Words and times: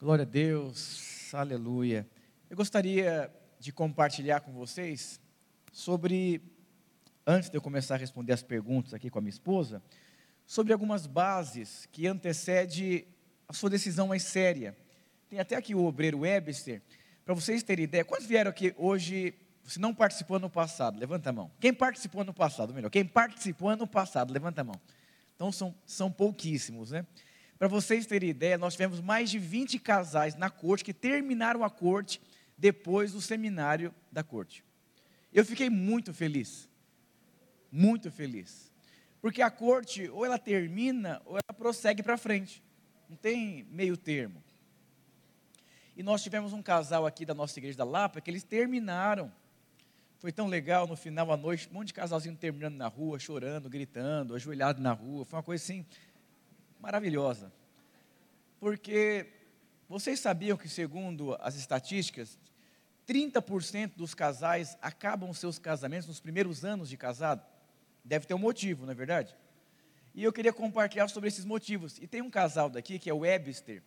Glória 0.00 0.22
a 0.22 0.24
Deus, 0.24 1.34
aleluia. 1.34 2.06
Eu 2.48 2.56
gostaria 2.56 3.34
de 3.58 3.72
compartilhar 3.72 4.38
com 4.38 4.52
vocês 4.52 5.20
sobre, 5.72 6.40
antes 7.26 7.50
de 7.50 7.56
eu 7.56 7.60
começar 7.60 7.96
a 7.96 7.98
responder 7.98 8.32
as 8.32 8.40
perguntas 8.40 8.94
aqui 8.94 9.10
com 9.10 9.18
a 9.18 9.20
minha 9.20 9.32
esposa, 9.32 9.82
sobre 10.46 10.72
algumas 10.72 11.04
bases 11.04 11.88
que 11.90 12.06
antecede 12.06 13.08
a 13.48 13.52
sua 13.52 13.68
decisão 13.68 14.06
mais 14.06 14.22
séria. 14.22 14.76
Tem 15.28 15.40
até 15.40 15.56
aqui 15.56 15.74
o 15.74 15.84
obreiro 15.84 16.20
Webster, 16.20 16.80
para 17.24 17.34
vocês 17.34 17.64
terem 17.64 17.82
ideia, 17.82 18.04
quantos 18.04 18.28
vieram 18.28 18.52
aqui 18.52 18.72
hoje, 18.78 19.34
você 19.64 19.80
não 19.80 19.92
participou 19.92 20.36
ano 20.36 20.48
passado? 20.48 20.96
Levanta 20.96 21.30
a 21.30 21.32
mão. 21.32 21.50
Quem 21.58 21.74
participou 21.74 22.20
ano 22.20 22.32
passado? 22.32 22.72
Melhor, 22.72 22.88
quem 22.88 23.04
participou 23.04 23.70
ano 23.70 23.84
passado? 23.84 24.32
Levanta 24.32 24.60
a 24.60 24.64
mão. 24.64 24.80
Então 25.34 25.50
são, 25.50 25.74
são 25.84 26.08
pouquíssimos, 26.08 26.92
né? 26.92 27.04
Para 27.58 27.66
vocês 27.66 28.06
terem 28.06 28.30
ideia, 28.30 28.56
nós 28.56 28.74
tivemos 28.74 29.00
mais 29.00 29.30
de 29.30 29.38
20 29.38 29.78
casais 29.80 30.36
na 30.36 30.48
corte 30.48 30.84
que 30.84 30.94
terminaram 30.94 31.64
a 31.64 31.70
corte 31.70 32.20
depois 32.56 33.12
do 33.12 33.20
seminário 33.20 33.92
da 34.12 34.22
corte. 34.22 34.64
Eu 35.32 35.44
fiquei 35.44 35.68
muito 35.68 36.14
feliz. 36.14 36.68
Muito 37.70 38.10
feliz. 38.10 38.72
Porque 39.20 39.42
a 39.42 39.50
corte, 39.50 40.08
ou 40.08 40.24
ela 40.24 40.38
termina, 40.38 41.20
ou 41.24 41.32
ela 41.32 41.56
prossegue 41.56 42.02
para 42.02 42.16
frente. 42.16 42.62
Não 43.08 43.16
tem 43.16 43.66
meio 43.70 43.96
termo. 43.96 44.42
E 45.96 46.02
nós 46.02 46.22
tivemos 46.22 46.52
um 46.52 46.62
casal 46.62 47.04
aqui 47.06 47.26
da 47.26 47.34
nossa 47.34 47.58
igreja 47.58 47.76
da 47.76 47.84
Lapa 47.84 48.20
que 48.20 48.30
eles 48.30 48.44
terminaram. 48.44 49.32
Foi 50.20 50.30
tão 50.30 50.46
legal 50.46 50.86
no 50.86 50.96
final 50.96 51.30
à 51.32 51.36
noite, 51.36 51.68
um 51.70 51.74
monte 51.74 51.88
de 51.88 51.94
casalzinho 51.94 52.36
terminando 52.36 52.76
na 52.76 52.86
rua, 52.86 53.18
chorando, 53.18 53.68
gritando, 53.68 54.34
ajoelhado 54.34 54.80
na 54.80 54.92
rua. 54.92 55.24
Foi 55.24 55.36
uma 55.36 55.42
coisa 55.42 55.62
assim 55.62 55.84
maravilhosa. 56.80 57.52
Porque 58.60 59.26
vocês 59.88 60.20
sabiam 60.20 60.56
que, 60.56 60.68
segundo 60.68 61.36
as 61.40 61.54
estatísticas, 61.56 62.38
30% 63.06 63.92
dos 63.96 64.14
casais 64.14 64.76
acabam 64.82 65.32
seus 65.32 65.58
casamentos 65.58 66.08
nos 66.08 66.20
primeiros 66.20 66.64
anos 66.64 66.88
de 66.88 66.96
casado? 66.96 67.42
Deve 68.04 68.26
ter 68.26 68.34
um 68.34 68.38
motivo, 68.38 68.84
não 68.84 68.92
é 68.92 68.94
verdade? 68.94 69.34
E 70.14 70.24
eu 70.24 70.32
queria 70.32 70.52
compartilhar 70.52 71.08
sobre 71.08 71.28
esses 71.28 71.44
motivos. 71.44 71.98
E 71.98 72.06
tem 72.06 72.20
um 72.20 72.30
casal 72.30 72.68
daqui, 72.68 72.98
que 72.98 73.08
é 73.08 73.14
o 73.14 73.18
Webster 73.18 73.82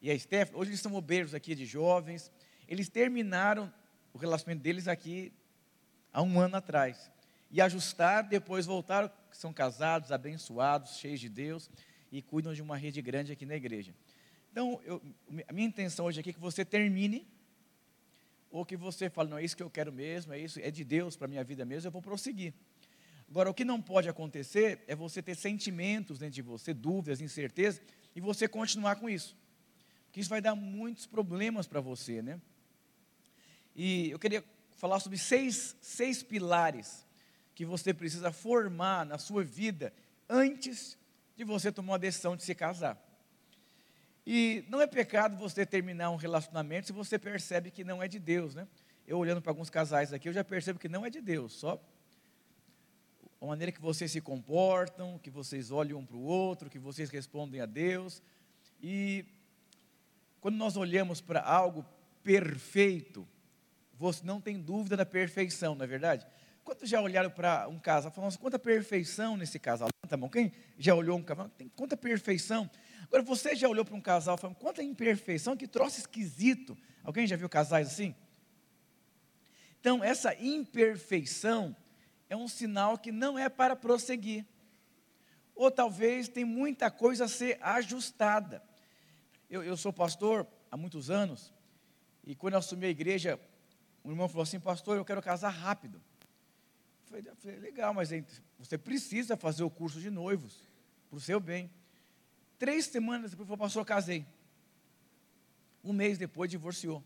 e 0.00 0.10
a 0.10 0.18
Stephanie. 0.18 0.60
Hoje 0.60 0.70
eles 0.70 0.80
são 0.80 0.94
obreiros 0.94 1.34
aqui 1.34 1.54
de 1.54 1.66
jovens. 1.66 2.30
Eles 2.68 2.88
terminaram 2.88 3.72
o 4.12 4.18
relacionamento 4.18 4.62
deles 4.62 4.86
aqui 4.86 5.32
há 6.12 6.22
um 6.22 6.38
ano 6.38 6.56
atrás. 6.56 7.10
E 7.50 7.60
ajustaram, 7.60 8.28
depois 8.28 8.64
voltaram, 8.64 9.10
são 9.32 9.52
casados, 9.52 10.12
abençoados, 10.12 10.96
cheios 10.96 11.20
de 11.20 11.28
Deus 11.28 11.70
e 12.12 12.20
cuidam 12.20 12.52
de 12.52 12.60
uma 12.60 12.76
rede 12.76 13.00
grande 13.00 13.32
aqui 13.32 13.46
na 13.46 13.56
igreja. 13.56 13.94
Então, 14.52 14.78
eu, 14.84 15.02
a 15.48 15.52
minha 15.52 15.66
intenção 15.66 16.04
hoje 16.04 16.20
aqui 16.20 16.30
é 16.30 16.32
que 16.32 16.38
você 16.38 16.62
termine, 16.62 17.26
ou 18.50 18.66
que 18.66 18.76
você 18.76 19.08
fale, 19.08 19.30
não, 19.30 19.38
é 19.38 19.44
isso 19.44 19.56
que 19.56 19.62
eu 19.62 19.70
quero 19.70 19.90
mesmo, 19.90 20.34
é 20.34 20.38
isso, 20.38 20.60
é 20.60 20.70
de 20.70 20.84
Deus 20.84 21.16
para 21.16 21.24
a 21.24 21.28
minha 21.28 21.42
vida 21.42 21.64
mesmo, 21.64 21.88
eu 21.88 21.90
vou 21.90 22.02
prosseguir. 22.02 22.52
Agora, 23.30 23.48
o 23.48 23.54
que 23.54 23.64
não 23.64 23.80
pode 23.80 24.10
acontecer 24.10 24.84
é 24.86 24.94
você 24.94 25.22
ter 25.22 25.34
sentimentos 25.34 26.18
dentro 26.18 26.34
de 26.34 26.42
você, 26.42 26.74
dúvidas, 26.74 27.22
incertezas, 27.22 27.80
e 28.14 28.20
você 28.20 28.46
continuar 28.46 28.96
com 28.96 29.08
isso. 29.08 29.34
Porque 30.04 30.20
isso 30.20 30.28
vai 30.28 30.42
dar 30.42 30.54
muitos 30.54 31.06
problemas 31.06 31.66
para 31.66 31.80
você, 31.80 32.20
né? 32.20 32.38
E 33.74 34.10
eu 34.10 34.18
queria 34.18 34.44
falar 34.76 35.00
sobre 35.00 35.16
seis, 35.16 35.74
seis 35.80 36.22
pilares 36.22 37.06
que 37.54 37.64
você 37.64 37.94
precisa 37.94 38.30
formar 38.30 39.06
na 39.06 39.16
sua 39.16 39.42
vida 39.42 39.94
antes 40.28 40.98
de 41.36 41.44
você 41.44 41.72
tomar 41.72 41.94
a 41.94 41.98
decisão 41.98 42.36
de 42.36 42.42
se 42.42 42.54
casar. 42.54 43.00
E 44.26 44.64
não 44.68 44.80
é 44.80 44.86
pecado 44.86 45.36
você 45.36 45.66
terminar 45.66 46.10
um 46.10 46.16
relacionamento 46.16 46.86
se 46.86 46.92
você 46.92 47.18
percebe 47.18 47.70
que 47.70 47.82
não 47.82 48.02
é 48.02 48.08
de 48.08 48.18
Deus, 48.18 48.54
né? 48.54 48.68
Eu 49.06 49.18
olhando 49.18 49.42
para 49.42 49.50
alguns 49.50 49.68
casais 49.68 50.12
aqui, 50.12 50.28
eu 50.28 50.32
já 50.32 50.44
percebo 50.44 50.78
que 50.78 50.88
não 50.88 51.04
é 51.04 51.10
de 51.10 51.20
Deus, 51.20 51.52
só 51.54 51.80
a 53.42 53.46
maneira 53.46 53.72
que 53.72 53.80
vocês 53.80 54.12
se 54.12 54.20
comportam, 54.20 55.18
que 55.18 55.28
vocês 55.28 55.72
olham 55.72 55.98
um 55.98 56.06
para 56.06 56.16
o 56.16 56.22
outro, 56.22 56.70
que 56.70 56.78
vocês 56.78 57.10
respondem 57.10 57.60
a 57.60 57.66
Deus. 57.66 58.22
E 58.80 59.24
quando 60.40 60.54
nós 60.54 60.76
olhamos 60.76 61.20
para 61.20 61.40
algo 61.40 61.84
perfeito, 62.22 63.26
você 63.94 64.24
não 64.24 64.40
tem 64.40 64.60
dúvida 64.60 64.96
da 64.96 65.04
perfeição, 65.04 65.74
não 65.74 65.84
é 65.84 65.88
verdade? 65.88 66.24
Quantos 66.64 66.88
já 66.88 67.00
olharam 67.00 67.30
para 67.30 67.68
um 67.68 67.78
casal 67.78 68.10
e 68.10 68.14
falaram, 68.14 68.36
quanta 68.36 68.58
perfeição 68.58 69.36
nesse 69.36 69.58
casal? 69.58 69.88
A 70.08 70.16
mão. 70.16 70.28
Quem 70.28 70.52
já 70.78 70.94
olhou 70.94 71.18
um 71.18 71.22
casal? 71.22 71.48
Tem 71.50 71.68
quanta 71.68 71.96
perfeição. 71.96 72.70
Agora, 73.04 73.22
você 73.22 73.56
já 73.56 73.68
olhou 73.68 73.84
para 73.84 73.94
um 73.94 74.00
casal 74.00 74.36
e 74.36 74.38
falou, 74.38 74.54
quanta 74.56 74.82
imperfeição, 74.82 75.56
que 75.56 75.66
troço 75.66 75.98
esquisito. 75.98 76.76
Alguém 77.02 77.26
já 77.26 77.36
viu 77.36 77.48
casais 77.48 77.88
assim? 77.88 78.14
Então, 79.80 80.04
essa 80.04 80.34
imperfeição 80.34 81.74
é 82.28 82.36
um 82.36 82.46
sinal 82.46 82.96
que 82.96 83.10
não 83.10 83.38
é 83.38 83.48
para 83.48 83.74
prosseguir. 83.74 84.46
Ou 85.54 85.70
talvez 85.70 86.28
tem 86.28 86.44
muita 86.44 86.90
coisa 86.90 87.24
a 87.24 87.28
ser 87.28 87.58
ajustada. 87.60 88.62
Eu, 89.50 89.62
eu 89.62 89.76
sou 89.76 89.92
pastor 89.92 90.46
há 90.70 90.76
muitos 90.76 91.10
anos, 91.10 91.52
e 92.24 92.34
quando 92.34 92.54
eu 92.54 92.58
assumi 92.58 92.86
a 92.86 92.90
igreja, 92.90 93.38
um 94.04 94.10
irmão 94.10 94.28
falou 94.28 94.44
assim, 94.44 94.60
pastor, 94.60 94.96
eu 94.96 95.04
quero 95.04 95.20
casar 95.20 95.50
rápido. 95.50 96.00
Eu 97.14 97.36
falei, 97.36 97.58
legal, 97.58 97.92
mas 97.92 98.10
você 98.58 98.78
precisa 98.78 99.36
fazer 99.36 99.62
o 99.62 99.70
curso 99.70 100.00
de 100.00 100.10
noivos, 100.10 100.62
para 101.10 101.16
o 101.16 101.20
seu 101.20 101.38
bem. 101.38 101.70
Três 102.58 102.86
semanas 102.86 103.30
depois, 103.32 103.46
falou, 103.46 103.58
pastor, 103.58 103.84
casei. 103.84 104.24
Um 105.84 105.92
mês 105.92 106.16
depois, 106.16 106.50
divorciou. 106.50 107.02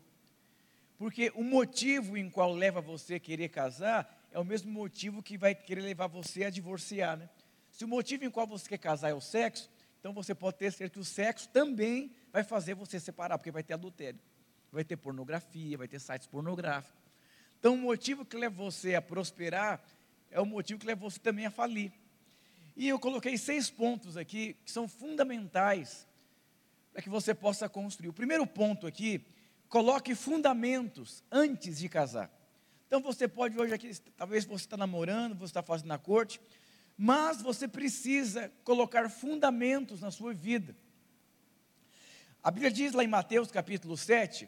Porque 0.97 1.31
o 1.35 1.43
motivo 1.43 2.17
em 2.17 2.29
qual 2.29 2.53
leva 2.53 2.81
você 2.81 3.15
a 3.15 3.19
querer 3.19 3.49
casar 3.49 4.27
é 4.31 4.39
o 4.39 4.45
mesmo 4.45 4.71
motivo 4.71 5.21
que 5.21 5.37
vai 5.37 5.53
querer 5.53 5.81
levar 5.81 6.07
você 6.07 6.45
a 6.45 6.49
divorciar, 6.49 7.17
né? 7.17 7.29
Se 7.71 7.85
o 7.85 7.87
motivo 7.87 8.25
em 8.25 8.31
qual 8.31 8.47
você 8.47 8.67
quer 8.67 8.79
casar 8.79 9.09
é 9.09 9.13
o 9.13 9.21
sexo, 9.21 9.69
então 9.99 10.13
você 10.13 10.33
pode 10.33 10.57
ter 10.57 10.71
certeza 10.71 10.91
que 10.91 10.99
o 10.99 11.03
sexo 11.03 11.49
também 11.49 12.11
vai 12.31 12.43
fazer 12.43 12.73
você 12.73 12.99
separar, 12.99 13.37
porque 13.37 13.51
vai 13.51 13.61
ter 13.61 13.73
adultério, 13.73 14.19
vai 14.71 14.83
ter 14.83 14.95
pornografia, 14.97 15.77
vai 15.77 15.87
ter 15.87 15.99
sites 15.99 16.27
pornográficos. 16.27 16.97
Então 17.59 17.73
o 17.73 17.77
motivo 17.77 18.25
que 18.25 18.37
leva 18.37 18.55
você 18.55 18.95
a 18.95 19.01
prosperar 19.01 19.83
é 20.31 20.39
o 20.39 20.45
motivo 20.45 20.79
que 20.79 20.85
leva 20.85 21.01
você 21.01 21.19
também 21.19 21.45
a 21.45 21.51
falir. 21.51 21.91
E 22.75 22.87
eu 22.87 22.99
coloquei 22.99 23.37
seis 23.37 23.69
pontos 23.69 24.17
aqui 24.17 24.55
que 24.65 24.71
são 24.71 24.87
fundamentais 24.87 26.07
para 26.91 27.01
que 27.01 27.09
você 27.09 27.33
possa 27.33 27.67
construir. 27.67 28.09
O 28.09 28.13
primeiro 28.13 28.45
ponto 28.45 28.87
aqui, 28.87 29.25
coloque 29.69 30.15
fundamentos 30.15 31.23
antes 31.31 31.79
de 31.79 31.89
casar. 31.89 32.31
Então 32.87 33.01
você 33.01 33.27
pode 33.27 33.59
hoje 33.59 33.73
aqui, 33.73 33.91
talvez 34.15 34.45
você 34.45 34.65
está 34.65 34.77
namorando, 34.77 35.35
você 35.35 35.51
está 35.51 35.61
fazendo 35.61 35.87
na 35.87 35.97
corte, 35.97 36.39
mas 36.97 37.41
você 37.41 37.67
precisa 37.67 38.51
colocar 38.63 39.09
fundamentos 39.09 40.01
na 40.01 40.09
sua 40.09 40.33
vida. 40.33 40.75
A 42.41 42.49
Bíblia 42.49 42.71
diz 42.71 42.93
lá 42.93 43.03
em 43.03 43.07
Mateus 43.07 43.51
capítulo 43.51 43.97
7 43.97 44.47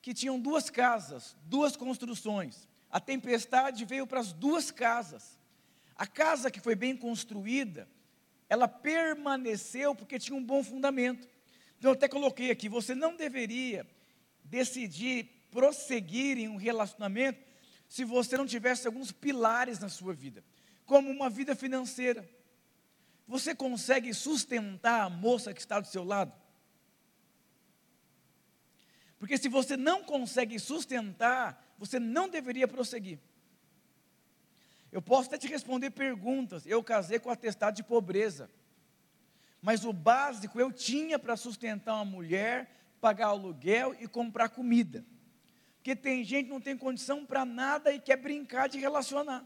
que 0.00 0.14
tinham 0.14 0.38
duas 0.38 0.70
casas, 0.70 1.36
duas 1.44 1.76
construções. 1.76 2.68
A 2.92 3.00
tempestade 3.00 3.86
veio 3.86 4.06
para 4.06 4.20
as 4.20 4.34
duas 4.34 4.70
casas. 4.70 5.40
A 5.96 6.06
casa 6.06 6.50
que 6.50 6.60
foi 6.60 6.74
bem 6.74 6.94
construída, 6.94 7.88
ela 8.50 8.68
permaneceu 8.68 9.94
porque 9.94 10.18
tinha 10.18 10.36
um 10.36 10.44
bom 10.44 10.62
fundamento. 10.62 11.26
Então 11.78 11.90
eu 11.90 11.94
até 11.94 12.06
coloquei 12.06 12.50
aqui, 12.50 12.68
você 12.68 12.94
não 12.94 13.16
deveria 13.16 13.88
decidir 14.44 15.24
prosseguir 15.50 16.38
em 16.38 16.48
um 16.48 16.56
relacionamento 16.56 17.42
se 17.88 18.04
você 18.04 18.36
não 18.36 18.46
tivesse 18.46 18.86
alguns 18.86 19.10
pilares 19.10 19.78
na 19.78 19.88
sua 19.88 20.12
vida, 20.12 20.44
como 20.86 21.10
uma 21.10 21.30
vida 21.30 21.54
financeira. 21.54 22.28
Você 23.26 23.54
consegue 23.54 24.12
sustentar 24.12 25.02
a 25.02 25.10
moça 25.10 25.54
que 25.54 25.60
está 25.60 25.80
do 25.80 25.86
seu 25.86 26.04
lado? 26.04 26.32
Porque 29.18 29.38
se 29.38 29.48
você 29.48 29.76
não 29.76 30.02
consegue 30.02 30.58
sustentar, 30.58 31.71
você 31.82 31.98
não 31.98 32.28
deveria 32.28 32.68
prosseguir. 32.68 33.18
Eu 34.92 35.02
posso 35.02 35.26
até 35.26 35.36
te 35.36 35.48
responder 35.48 35.90
perguntas. 35.90 36.64
Eu 36.64 36.80
casei 36.80 37.18
com 37.18 37.28
atestado 37.28 37.74
de 37.74 37.82
pobreza. 37.82 38.48
Mas 39.60 39.84
o 39.84 39.92
básico 39.92 40.60
eu 40.60 40.70
tinha 40.70 41.18
para 41.18 41.36
sustentar 41.36 41.94
uma 41.94 42.04
mulher, 42.04 42.70
pagar 43.00 43.26
aluguel 43.28 43.96
e 43.98 44.06
comprar 44.06 44.50
comida. 44.50 45.04
Porque 45.74 45.96
tem 45.96 46.22
gente 46.22 46.44
que 46.44 46.52
não 46.52 46.60
tem 46.60 46.78
condição 46.78 47.26
para 47.26 47.44
nada 47.44 47.92
e 47.92 47.98
quer 47.98 48.16
brincar 48.16 48.68
de 48.68 48.78
relacionar. 48.78 49.44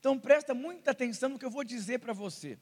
Então 0.00 0.18
presta 0.18 0.52
muita 0.52 0.90
atenção 0.90 1.28
no 1.28 1.38
que 1.38 1.46
eu 1.46 1.50
vou 1.52 1.62
dizer 1.62 2.00
para 2.00 2.12
você. 2.12 2.58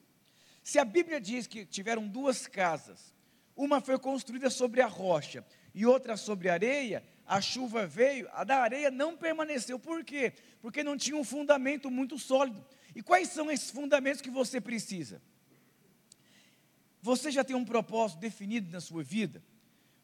Se 0.63 0.77
a 0.77 0.85
Bíblia 0.85 1.19
diz 1.19 1.47
que 1.47 1.65
tiveram 1.65 2.07
duas 2.07 2.45
casas, 2.45 3.11
uma 3.55 3.81
foi 3.81 3.97
construída 3.97 4.51
sobre 4.51 4.81
a 4.81 4.87
rocha 4.87 5.43
e 5.73 5.83
outra 5.83 6.15
sobre 6.15 6.47
a 6.47 6.53
areia, 6.53 7.03
a 7.29 7.39
chuva 7.39 7.85
veio, 7.85 8.27
a 8.33 8.43
da 8.43 8.57
areia 8.57 8.89
não 8.89 9.15
permaneceu. 9.15 9.77
Por 9.77 10.03
quê? 10.03 10.33
Porque 10.59 10.83
não 10.83 10.97
tinha 10.97 11.15
um 11.15 11.23
fundamento 11.23 11.91
muito 11.91 12.17
sólido. 12.17 12.65
E 12.95 13.03
quais 13.03 13.29
são 13.29 13.51
esses 13.51 13.69
fundamentos 13.69 14.19
que 14.19 14.31
você 14.31 14.59
precisa? 14.59 15.21
Você 17.03 17.29
já 17.29 17.43
tem 17.43 17.55
um 17.55 17.63
propósito 17.63 18.19
definido 18.19 18.71
na 18.71 18.81
sua 18.81 19.03
vida? 19.03 19.43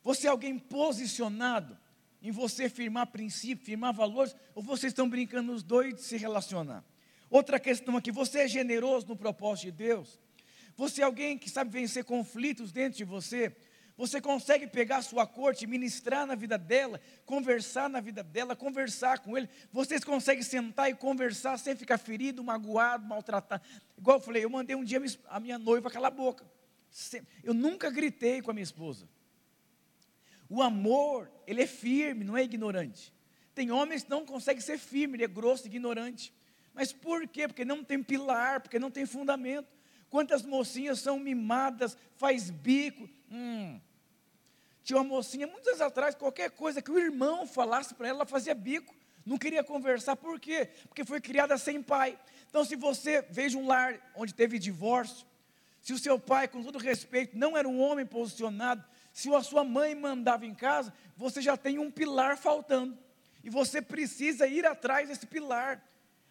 Você 0.04 0.28
é 0.28 0.30
alguém 0.30 0.60
posicionado 0.60 1.76
em 2.22 2.30
você 2.30 2.70
firmar 2.70 3.08
princípios, 3.08 3.66
firmar 3.66 3.92
valores, 3.92 4.36
ou 4.54 4.62
vocês 4.62 4.92
estão 4.92 5.10
brincando 5.10 5.52
os 5.52 5.64
dois 5.64 5.96
de 5.96 6.02
se 6.04 6.18
relacionar? 6.18 6.86
Outra 7.28 7.60
questão 7.60 7.98
aqui, 7.98 8.12
você 8.12 8.42
é 8.42 8.48
generoso 8.48 9.08
no 9.08 9.16
propósito 9.16 9.66
de 9.66 9.72
Deus? 9.72 10.20
Você 10.78 11.02
é 11.02 11.06
alguém 11.06 11.40
que 11.40 11.50
sabe 11.50 11.72
vencer 11.72 12.06
conflitos 12.06 12.72
dentro 12.72 13.00
de 13.00 13.04
você? 13.04 13.56
Você 13.98 14.20
consegue 14.20 14.68
pegar 14.68 14.98
a 14.98 15.02
sua 15.02 15.26
corte, 15.26 15.66
ministrar 15.66 16.28
na 16.28 16.36
vida 16.36 16.58
dela, 16.58 17.00
conversar 17.26 17.90
na 17.90 18.02
vida 18.02 18.22
dela, 18.22 18.56
conversar 18.56 19.20
com 19.20 19.38
ele. 19.38 19.50
Vocês 19.72 20.04
conseguem 20.04 20.44
sentar 20.44 20.90
e 20.90 20.96
conversar 20.96 21.58
sem 21.58 21.76
ficar 21.76 21.98
ferido, 21.98 22.44
magoado, 22.44 23.06
maltratado. 23.06 23.64
Igual 23.98 24.18
eu 24.18 24.22
falei, 24.22 24.44
eu 24.44 24.50
mandei 24.50 24.76
um 24.76 24.84
dia 24.84 25.02
a 25.28 25.40
minha 25.40 25.58
noiva 25.58 25.90
calar 25.90 26.12
a 26.12 26.16
boca. 26.16 26.46
Eu 27.42 27.54
nunca 27.54 27.90
gritei 27.90 28.42
com 28.42 28.52
a 28.52 28.54
minha 28.54 28.64
esposa. 28.64 29.08
O 30.50 30.62
amor, 30.62 31.32
ele 31.48 31.64
é 31.64 31.68
firme, 31.68 32.26
não 32.26 32.38
é 32.38 32.44
ignorante. 32.44 33.14
Tem 33.54 33.72
homens 33.72 34.04
que 34.04 34.10
não 34.10 34.26
conseguem 34.26 34.62
ser 34.62 34.78
firme, 34.78 35.16
ele 35.16 35.24
é 35.24 35.28
grosso, 35.28 35.68
ignorante. 35.68 36.34
Mas 36.74 36.92
por 36.92 37.26
quê? 37.28 37.48
Porque 37.48 37.64
não 37.64 37.84
tem 37.84 38.04
pilar, 38.04 38.60
porque 38.60 38.78
não 38.78 38.92
tem 38.92 39.06
fundamento. 39.06 39.75
Quantas 40.16 40.44
mocinhas 40.44 41.02
são 41.02 41.20
mimadas, 41.20 41.98
faz 42.16 42.50
bico. 42.50 43.10
Hum. 43.30 43.78
Tinha 44.82 44.98
uma 44.98 45.04
mocinha, 45.04 45.46
muitos 45.46 45.68
anos 45.68 45.82
atrás, 45.82 46.16
qualquer 46.16 46.52
coisa 46.52 46.82
que 46.82 46.90
o 46.90 46.98
irmão 46.98 47.46
falasse 47.46 47.94
para 47.94 48.08
ela, 48.08 48.20
ela 48.20 48.26
fazia 48.26 48.56
bico. 48.56 48.96
Não 49.26 49.38
queria 49.38 49.62
conversar, 49.62 50.16
por 50.16 50.40
quê? 50.40 50.70
Porque 50.88 51.04
foi 51.04 51.20
criada 51.20 51.58
sem 51.58 51.84
pai. 51.84 52.18
Então, 52.50 52.64
se 52.64 52.78
você 52.78 53.24
veja 53.30 53.58
um 53.58 53.68
lar 53.68 54.00
onde 54.16 54.34
teve 54.34 54.58
divórcio, 54.58 55.28
se 55.82 55.92
o 55.92 56.00
seu 56.00 56.18
pai, 56.18 56.48
com 56.48 56.64
todo 56.64 56.78
respeito, 56.78 57.38
não 57.38 57.58
era 57.58 57.68
um 57.68 57.82
homem 57.82 58.06
posicionado, 58.06 58.86
se 59.12 59.30
a 59.36 59.44
sua 59.44 59.66
mãe 59.66 59.94
mandava 59.96 60.46
em 60.46 60.56
casa, 60.56 60.94
você 61.18 61.42
já 61.42 61.58
tem 61.58 61.78
um 61.78 61.92
pilar 61.92 62.38
faltando. 62.38 62.98
E 63.44 63.50
você 63.50 63.82
precisa 63.82 64.48
ir 64.48 64.66
atrás 64.66 65.10
desse 65.10 65.28
pilar 65.28 65.84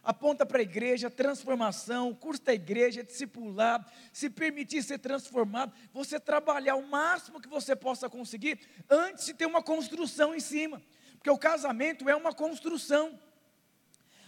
aponta 0.05 0.45
para 0.45 0.59
a 0.59 0.63
igreja, 0.63 1.11
transformação, 1.11 2.15
curso 2.15 2.43
da 2.43 2.53
igreja, 2.53 3.03
discipular, 3.03 3.85
se 4.13 4.29
permitir 4.29 4.83
ser 4.83 4.99
transformado, 4.99 5.73
você 5.93 6.21
trabalhar 6.21 6.77
o 6.77 6.87
máximo 6.87 7.41
que 7.41 7.49
você 7.49 7.75
possa 7.75 8.09
conseguir 8.09 8.61
antes 8.89 9.25
de 9.25 9.35
ter 9.35 9.47
uma 9.47 9.63
construção 9.63 10.35
em 10.35 10.41
cima, 10.41 10.83
porque 11.15 11.31
o 11.31 11.39
casamento 11.39 12.09
é 12.09 12.15
uma 12.15 12.35
construção, 12.35 13.19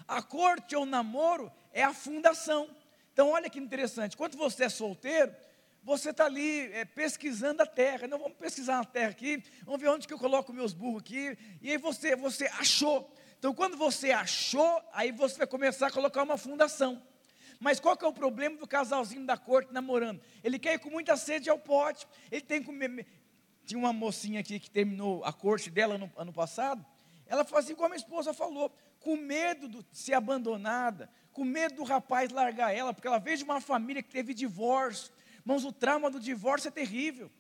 a 0.09 0.23
corte 0.23 0.75
ou 0.75 0.87
namoro 0.87 1.53
é 1.73 1.83
a 1.83 1.93
fundação. 1.93 2.71
Então, 3.13 3.31
olha 3.31 3.51
que 3.51 3.59
interessante, 3.59 4.17
quando 4.17 4.37
você 4.37 4.65
é 4.65 4.69
solteiro, 4.69 5.35
você 5.87 6.11
está 6.11 6.25
ali 6.25 6.73
é, 6.73 6.85
pesquisando 6.85 7.63
a 7.63 7.67
terra. 7.67 8.09
Não 8.09 8.19
vamos 8.19 8.37
pesquisar 8.37 8.81
a 8.81 8.85
terra 8.85 9.11
aqui, 9.11 9.41
vamos 9.65 9.81
ver 9.81 9.89
onde 9.89 10.07
que 10.09 10.13
eu 10.13 10.19
coloco 10.19 10.53
meus 10.53 10.73
burros 10.73 11.01
aqui. 11.01 11.39
E 11.63 11.71
aí 11.71 11.79
você, 11.79 12.17
você 12.17 12.47
achou. 12.47 13.09
Então, 13.39 13.55
quando 13.55 13.77
você 13.77 14.11
achou, 14.11 14.83
aí 14.93 15.13
você 15.13 15.39
vai 15.39 15.47
começar 15.47 15.89
a 15.89 15.91
colocar 15.91 16.23
uma 16.23 16.37
fundação. 16.37 17.03
Mas 17.59 17.81
qual 17.81 17.97
que 17.97 18.05
é 18.05 18.09
o 18.09 18.13
problema 18.13 18.57
do 18.57 18.67
casalzinho 18.67 19.25
da 19.25 19.37
corte 19.37 19.73
namorando? 19.73 20.21
Ele 20.43 20.59
quer 20.59 20.75
ir 20.75 20.79
com 20.79 20.91
muita 20.91 21.17
sede 21.17 21.49
ao 21.49 21.59
pote. 21.59 22.07
Ele 22.31 22.43
tem 22.43 22.61
que 22.61 22.67
comer. 22.67 23.07
Tinha 23.65 23.79
uma 23.79 23.93
mocinha 23.93 24.41
aqui 24.41 24.61
que 24.61 24.71
terminou 24.71 25.25
a 25.25 25.33
corte 25.33 25.71
dela 25.71 25.99
no 25.99 26.11
ano 26.17 26.33
passado. 26.33 26.85
Ela 27.27 27.45
fazia 27.45 27.73
igual 27.73 27.87
a 27.87 27.89
minha 27.91 27.99
esposa 27.99 28.33
falou, 28.33 28.71
com 29.01 29.17
medo 29.17 29.69
de 29.69 29.85
ser 29.93 30.15
abandonada, 30.15 31.11
com 31.33 31.45
medo 31.45 31.77
do 31.77 31.85
rapaz 31.85 32.31
largar 32.31 32.75
ela, 32.75 32.95
porque 32.95 33.09
ela 33.09 33.19
veio 33.19 33.37
de 33.37 33.45
uma 33.45 33.61
família 33.61 34.03
que 34.03 34.11
teve 34.11 34.33
divórcio. 34.33 35.13
Irmãos, 35.41 35.65
o 35.65 35.73
trauma 35.73 36.11
do 36.11 36.21
divórcio 36.21 36.69
é 36.69 36.71
terrível. 36.71 37.31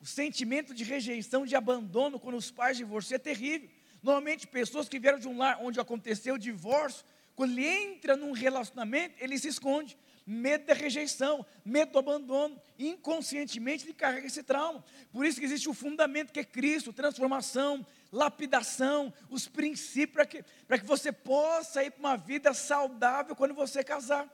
O 0.00 0.06
sentimento 0.06 0.74
de 0.74 0.84
rejeição, 0.84 1.46
de 1.46 1.54
abandono 1.56 2.18
quando 2.18 2.36
os 2.36 2.50
pais 2.50 2.76
divorciam 2.76 3.16
é 3.16 3.18
terrível. 3.18 3.70
Normalmente, 4.04 4.46
pessoas 4.46 4.86
que 4.86 4.98
vieram 4.98 5.18
de 5.18 5.26
um 5.26 5.38
lar 5.38 5.56
onde 5.62 5.80
aconteceu 5.80 6.34
o 6.34 6.38
divórcio, 6.38 7.06
quando 7.34 7.52
ele 7.52 7.66
entra 7.66 8.14
num 8.14 8.32
relacionamento, 8.32 9.14
ele 9.18 9.38
se 9.38 9.48
esconde. 9.48 9.96
Medo 10.26 10.66
da 10.66 10.74
rejeição, 10.74 11.44
medo 11.64 11.92
do 11.92 11.98
abandono. 11.98 12.60
Inconscientemente 12.78 13.86
ele 13.86 13.94
carrega 13.94 14.26
esse 14.26 14.42
trauma. 14.42 14.84
Por 15.10 15.24
isso 15.24 15.40
que 15.40 15.46
existe 15.46 15.70
o 15.70 15.74
fundamento 15.74 16.34
que 16.34 16.40
é 16.40 16.44
Cristo, 16.44 16.92
transformação, 16.92 17.84
lapidação, 18.12 19.10
os 19.30 19.48
princípios 19.48 20.12
para 20.12 20.26
que, 20.26 20.42
que 20.42 20.86
você 20.86 21.10
possa 21.10 21.82
ir 21.82 21.90
para 21.90 22.00
uma 22.00 22.16
vida 22.16 22.52
saudável 22.52 23.34
quando 23.34 23.54
você 23.54 23.82
casar. 23.82 24.28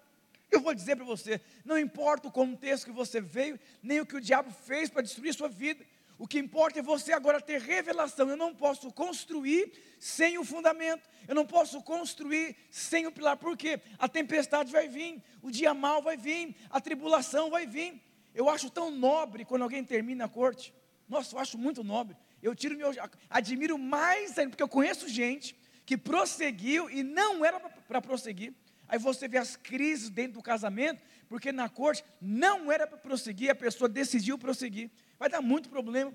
Eu 0.50 0.61
vou 0.61 0.75
dizer 0.75 0.96
para 0.96 1.05
você, 1.05 1.40
não 1.64 1.78
importa 1.78 2.26
o 2.26 2.32
contexto 2.32 2.87
que 2.87 2.93
você 2.93 3.20
veio, 3.20 3.58
nem 3.81 4.00
o 4.00 4.06
que 4.06 4.16
o 4.16 4.20
diabo 4.20 4.50
fez 4.50 4.90
para 4.90 5.02
destruir 5.02 5.32
sua 5.32 5.49
vida. 5.49 5.84
O 6.20 6.28
que 6.28 6.38
importa 6.38 6.81
é 6.81 6.82
você 6.82 7.14
agora 7.14 7.40
ter 7.40 7.58
revelação. 7.62 8.28
Eu 8.28 8.37
não 8.37 8.55
posso 8.55 8.93
construir 8.93 9.72
sem 9.99 10.37
o 10.37 10.44
fundamento. 10.44 11.08
Eu 11.26 11.34
não 11.34 11.46
posso 11.46 11.82
construir 11.82 12.55
sem 12.70 13.06
o 13.06 13.11
pilar. 13.11 13.38
Por 13.38 13.56
quê? 13.56 13.81
A 13.99 14.06
tempestade 14.06 14.70
vai 14.70 14.87
vir, 14.87 15.22
o 15.40 15.50
dia 15.50 15.72
mal 15.72 16.02
vai 16.02 16.19
vir, 16.19 16.55
a 16.69 16.78
tribulação 16.78 17.49
vai 17.49 17.67
vir. 17.67 18.02
Eu 18.34 18.50
acho 18.50 18.69
tão 18.69 18.90
nobre 18.90 19.46
quando 19.46 19.62
alguém 19.62 19.82
termina 19.82 20.26
a 20.26 20.28
corte. 20.28 20.75
Nossa, 21.08 21.34
eu 21.34 21.38
acho 21.38 21.56
muito 21.56 21.82
nobre. 21.82 22.14
Eu 22.43 22.55
tiro 22.55 22.76
meu. 22.76 22.93
Admiro 23.31 23.78
mais 23.78 24.38
ainda, 24.38 24.50
porque 24.50 24.62
eu 24.62 24.69
conheço 24.69 25.08
gente 25.08 25.56
que 25.87 25.96
prosseguiu 25.96 26.90
e 26.90 27.02
não 27.02 27.43
era 27.43 27.58
para 27.58 28.02
prosseguir. 28.02 28.52
Aí 28.87 28.99
você 28.99 29.26
vê 29.26 29.38
as 29.38 29.56
crises 29.56 30.11
dentro 30.11 30.34
do 30.34 30.43
casamento, 30.43 31.02
porque 31.31 31.50
na 31.50 31.70
corte 31.70 32.05
não 32.20 32.70
era 32.70 32.87
para 32.87 32.99
prosseguir, 32.99 33.50
a 33.50 33.55
pessoa 33.55 33.88
decidiu 33.88 34.37
prosseguir 34.37 34.90
vai 35.20 35.28
dar 35.28 35.43
muito 35.43 35.69
problema. 35.69 36.12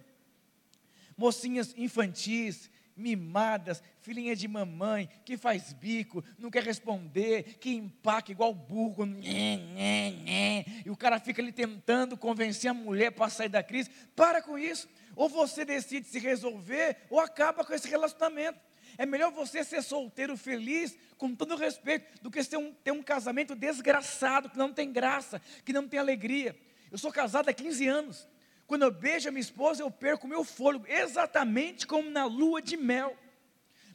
Mocinhas 1.16 1.76
infantis, 1.78 2.72
mimadas, 2.98 3.84
filhinha 4.02 4.36
de 4.36 4.48
mamãe, 4.48 5.08
que 5.24 5.38
faz 5.38 5.74
bico, 5.74 6.24
não 6.40 6.50
quer 6.50 6.64
responder, 6.64 7.58
que 7.60 7.70
empaca 7.70 8.32
igual 8.32 8.54
burro, 8.54 9.06
nhê, 9.06 9.58
nhê, 9.58 10.10
nhê, 10.10 10.66
e 10.86 10.90
o 10.90 10.98
cara 10.98 11.20
fica 11.20 11.42
ali 11.42 11.52
tentando 11.52 12.18
convencer 12.18 12.72
a 12.72 12.74
mulher 12.74 13.12
para 13.12 13.30
sair 13.30 13.50
da 13.50 13.62
crise. 13.62 13.92
Para 14.16 14.42
com 14.42 14.58
isso. 14.58 14.90
Ou 15.16 15.30
você 15.30 15.64
decide 15.64 16.08
se 16.08 16.18
resolver, 16.18 16.98
ou 17.10 17.20
acaba 17.20 17.64
com 17.64 17.74
esse 17.74 17.88
relacionamento. 17.88 18.60
É 18.98 19.06
melhor 19.06 19.32
você 19.32 19.64
ser 19.64 19.84
solteiro 19.84 20.36
feliz, 20.36 20.98
com 21.18 21.36
todo 21.36 21.56
respeito, 21.56 22.24
do 22.24 22.32
que 22.32 22.44
ter 22.44 22.58
um, 22.58 22.74
ter 22.74 22.92
um 22.92 23.04
casamento 23.04 23.54
desgraçado, 23.54 24.50
que 24.50 24.58
não 24.58 24.74
tem 24.74 24.92
graça, 24.92 25.42
que 25.64 25.72
não 25.72 25.88
tem 25.88 26.00
alegria. 26.00 26.58
Eu 26.92 26.98
sou 26.98 27.12
casado 27.12 27.50
há 27.50 27.54
15 27.54 27.88
anos. 27.88 28.35
Quando 28.68 28.84
eu 28.84 28.92
beijo 28.92 29.30
a 29.30 29.32
minha 29.32 29.42
esposa, 29.42 29.84
eu 29.84 29.92
perco 29.92 30.28
meu 30.28 30.44
fôlego, 30.44 30.86
exatamente 30.88 31.86
como 31.86 32.10
na 32.10 32.26
lua 32.26 32.62
de 32.62 32.76
mel. 32.76 33.16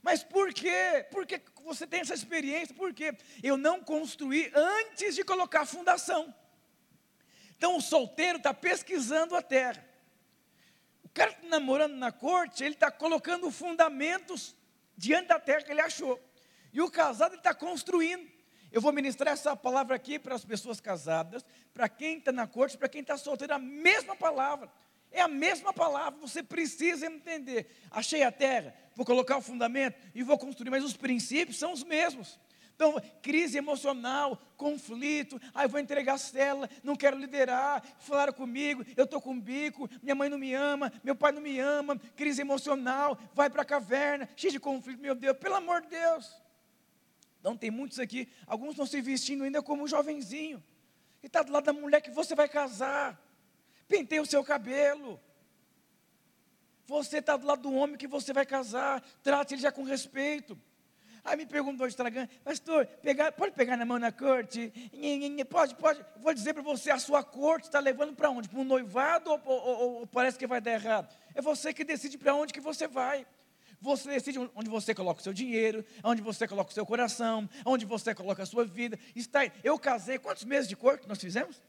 Mas 0.03 0.23
por 0.23 0.53
quê? 0.55 1.07
Por 1.11 1.27
que 1.27 1.41
você 1.65 1.87
tem 1.87 2.01
essa 2.01 2.15
experiência? 2.15 2.75
Por 2.75 2.95
quê? 2.95 3.17
Eu 3.43 3.57
não 3.57 3.83
construí 3.83 4.51
antes 4.55 5.15
de 5.15 5.25
colocar 5.25 5.63
a 5.63 5.67
fundação. 5.67 6.35
Então 7.57 7.77
o 7.77 7.81
solteiro 7.81 8.39
está 8.39 8.55
pesquisando 8.55 9.37
a 9.37 9.43
terra. 9.43 9.87
O 11.03 11.09
cara 11.09 11.33
está 11.33 11.47
namorando 11.49 11.95
na 11.97 12.13
corte, 12.13 12.65
ele 12.65 12.75
está 12.75 12.91
colocando 12.91 13.51
fundamentos 13.51 14.57
diante 14.97 15.29
da 15.29 15.41
terra 15.41 15.63
que 15.63 15.73
ele 15.73 15.81
achou. 15.81 16.19
E 16.73 16.81
o 16.81 16.91
casado 16.91 17.35
está 17.35 17.53
construindo. 17.53 18.40
Eu 18.73 18.81
vou 18.81 18.93
ministrar 18.93 19.33
essa 19.33 19.57
palavra 19.57 19.97
aqui 19.97 20.19
para 20.19 20.35
as 20.35 20.45
pessoas 20.45 20.81
casadas, 20.81 21.45
para 21.75 21.89
quem 21.89 22.19
está 22.19 22.31
na 22.31 22.47
corte, 22.47 22.79
para 22.79 22.89
quem 22.89 23.01
está 23.01 23.17
solteiro, 23.17 23.55
a 23.55 23.59
mesma 23.59 24.15
palavra. 24.15 24.71
É 25.13 25.21
a 25.21 25.29
mesma 25.29 25.73
palavra, 25.73 26.21
você 26.21 26.43
precisa 26.43 27.07
entender. 27.07 27.69
Achei 27.91 28.23
a 28.23 28.31
terra, 28.31 28.73
vou 28.95 29.05
colocar 29.05 29.37
o 29.37 29.43
fundamento 29.43 29.99
e 30.15 30.23
vou 30.23 30.39
construir, 30.39 30.71
mas 30.71 30.85
os 30.85 30.97
princípios 30.97 31.59
são 31.59 31.73
os 31.73 31.83
mesmos. 31.83 32.39
Então, 32.77 32.95
crise 33.21 33.59
emocional, 33.59 34.41
conflito, 34.57 35.39
aí 35.55 35.65
ah, 35.65 35.67
vou 35.67 35.79
entregar 35.79 36.15
a 36.15 36.19
cela, 36.19 36.71
não 36.83 36.97
quero 36.97 37.19
liderar, 37.19 37.85
falaram 37.99 38.33
comigo, 38.33 38.83
eu 38.97 39.05
estou 39.05 39.21
com 39.21 39.39
bico, 39.39 39.87
minha 40.03 40.15
mãe 40.15 40.31
não 40.31 40.39
me 40.39 40.55
ama, 40.55 40.91
meu 41.05 41.15
pai 41.15 41.31
não 41.31 41.43
me 41.43 41.59
ama, 41.59 41.99
crise 42.17 42.41
emocional, 42.41 43.19
vai 43.35 43.51
para 43.51 43.61
a 43.61 43.67
caverna, 43.67 44.27
cheio 44.35 44.53
de 44.53 44.59
conflito, 44.59 44.99
meu 45.03 45.15
Deus, 45.15 45.37
pelo 45.37 45.57
amor 45.57 45.83
de 45.83 45.89
Deus. 45.89 46.41
Então 47.41 47.57
tem 47.57 47.71
muitos 47.71 47.99
aqui, 47.99 48.29
alguns 48.47 48.71
estão 48.71 48.87
se 48.87 49.01
vestindo 49.01 49.45
ainda 49.45 49.63
como 49.63 49.85
um 49.85 49.89
jovenzinho. 49.89 50.63
E 51.23 51.27
está 51.27 51.43
do 51.43 51.53
lado 51.53 51.65
da 51.65 51.73
mulher 51.73 52.01
que 52.01 52.11
você 52.11 52.35
vai 52.35 52.49
casar. 52.49 53.19
Penteie 53.89 54.21
o 54.21 54.27
seu 54.27 54.45
cabelo. 54.45 55.21
Você 56.87 57.19
está 57.19 57.37
do 57.37 57.47
lado 57.47 57.63
do 57.63 57.75
homem 57.75 57.97
que 57.97 58.07
você 58.07 58.33
vai 58.33 58.47
casar. 58.47 59.03
Trate 59.23 59.55
ele 59.55 59.63
já 59.63 59.73
com 59.73 59.83
respeito. 59.83 60.59
Aí 61.23 61.37
me 61.37 61.45
perguntou 61.45 61.85
o 61.85 61.89
Instagram, 61.89 62.27
pastor, 62.43 62.87
pegar, 62.87 63.31
pode 63.33 63.53
pegar 63.53 63.77
na 63.77 63.85
mão 63.85 63.99
na 63.99 64.11
corte? 64.11 64.73
Pode, 65.51 65.75
pode. 65.75 66.05
Vou 66.17 66.33
dizer 66.33 66.55
para 66.55 66.63
você, 66.63 66.91
a 66.91 66.99
sua 66.99 67.23
corte 67.23 67.65
está 67.65 67.79
levando 67.79 68.15
para 68.15 68.31
onde? 68.31 68.49
Para 68.49 68.59
um 68.59 68.65
noivado 68.65 69.31
ou, 69.31 69.41
ou, 69.45 69.79
ou, 69.99 70.07
parece 70.07 70.39
que 70.39 70.47
vai 70.47 70.61
dar 70.61 70.73
errado? 70.73 71.15
É 71.35 71.43
você 71.43 71.75
que 71.75 71.85
decide 71.85 72.17
para 72.17 72.35
onde 72.35 72.53
que 72.53 72.61
você 72.61 72.89
vai. 72.89 73.27
Você 73.81 74.11
decide 74.11 74.39
onde 74.55 74.69
você 74.69 74.95
coloca 74.95 75.21
o 75.21 75.23
seu 75.23 75.33
dinheiro, 75.33 75.85
onde 76.05 76.21
você 76.21 76.47
coloca 76.47 76.71
o 76.71 76.75
seu 76.75 76.85
coração, 76.85 77.49
onde 77.65 77.87
você 77.87 78.15
coloca 78.15 78.43
a 78.43 78.47
sua 78.47 78.65
vida. 78.65 78.99
Está, 79.17 79.41
eu 79.65 79.79
casei, 79.79 80.19
quantos 80.19 80.45
meses 80.45 80.69
de 80.69 80.77
corte 80.77 81.09
nós 81.09 81.19
fizemos? 81.19 81.63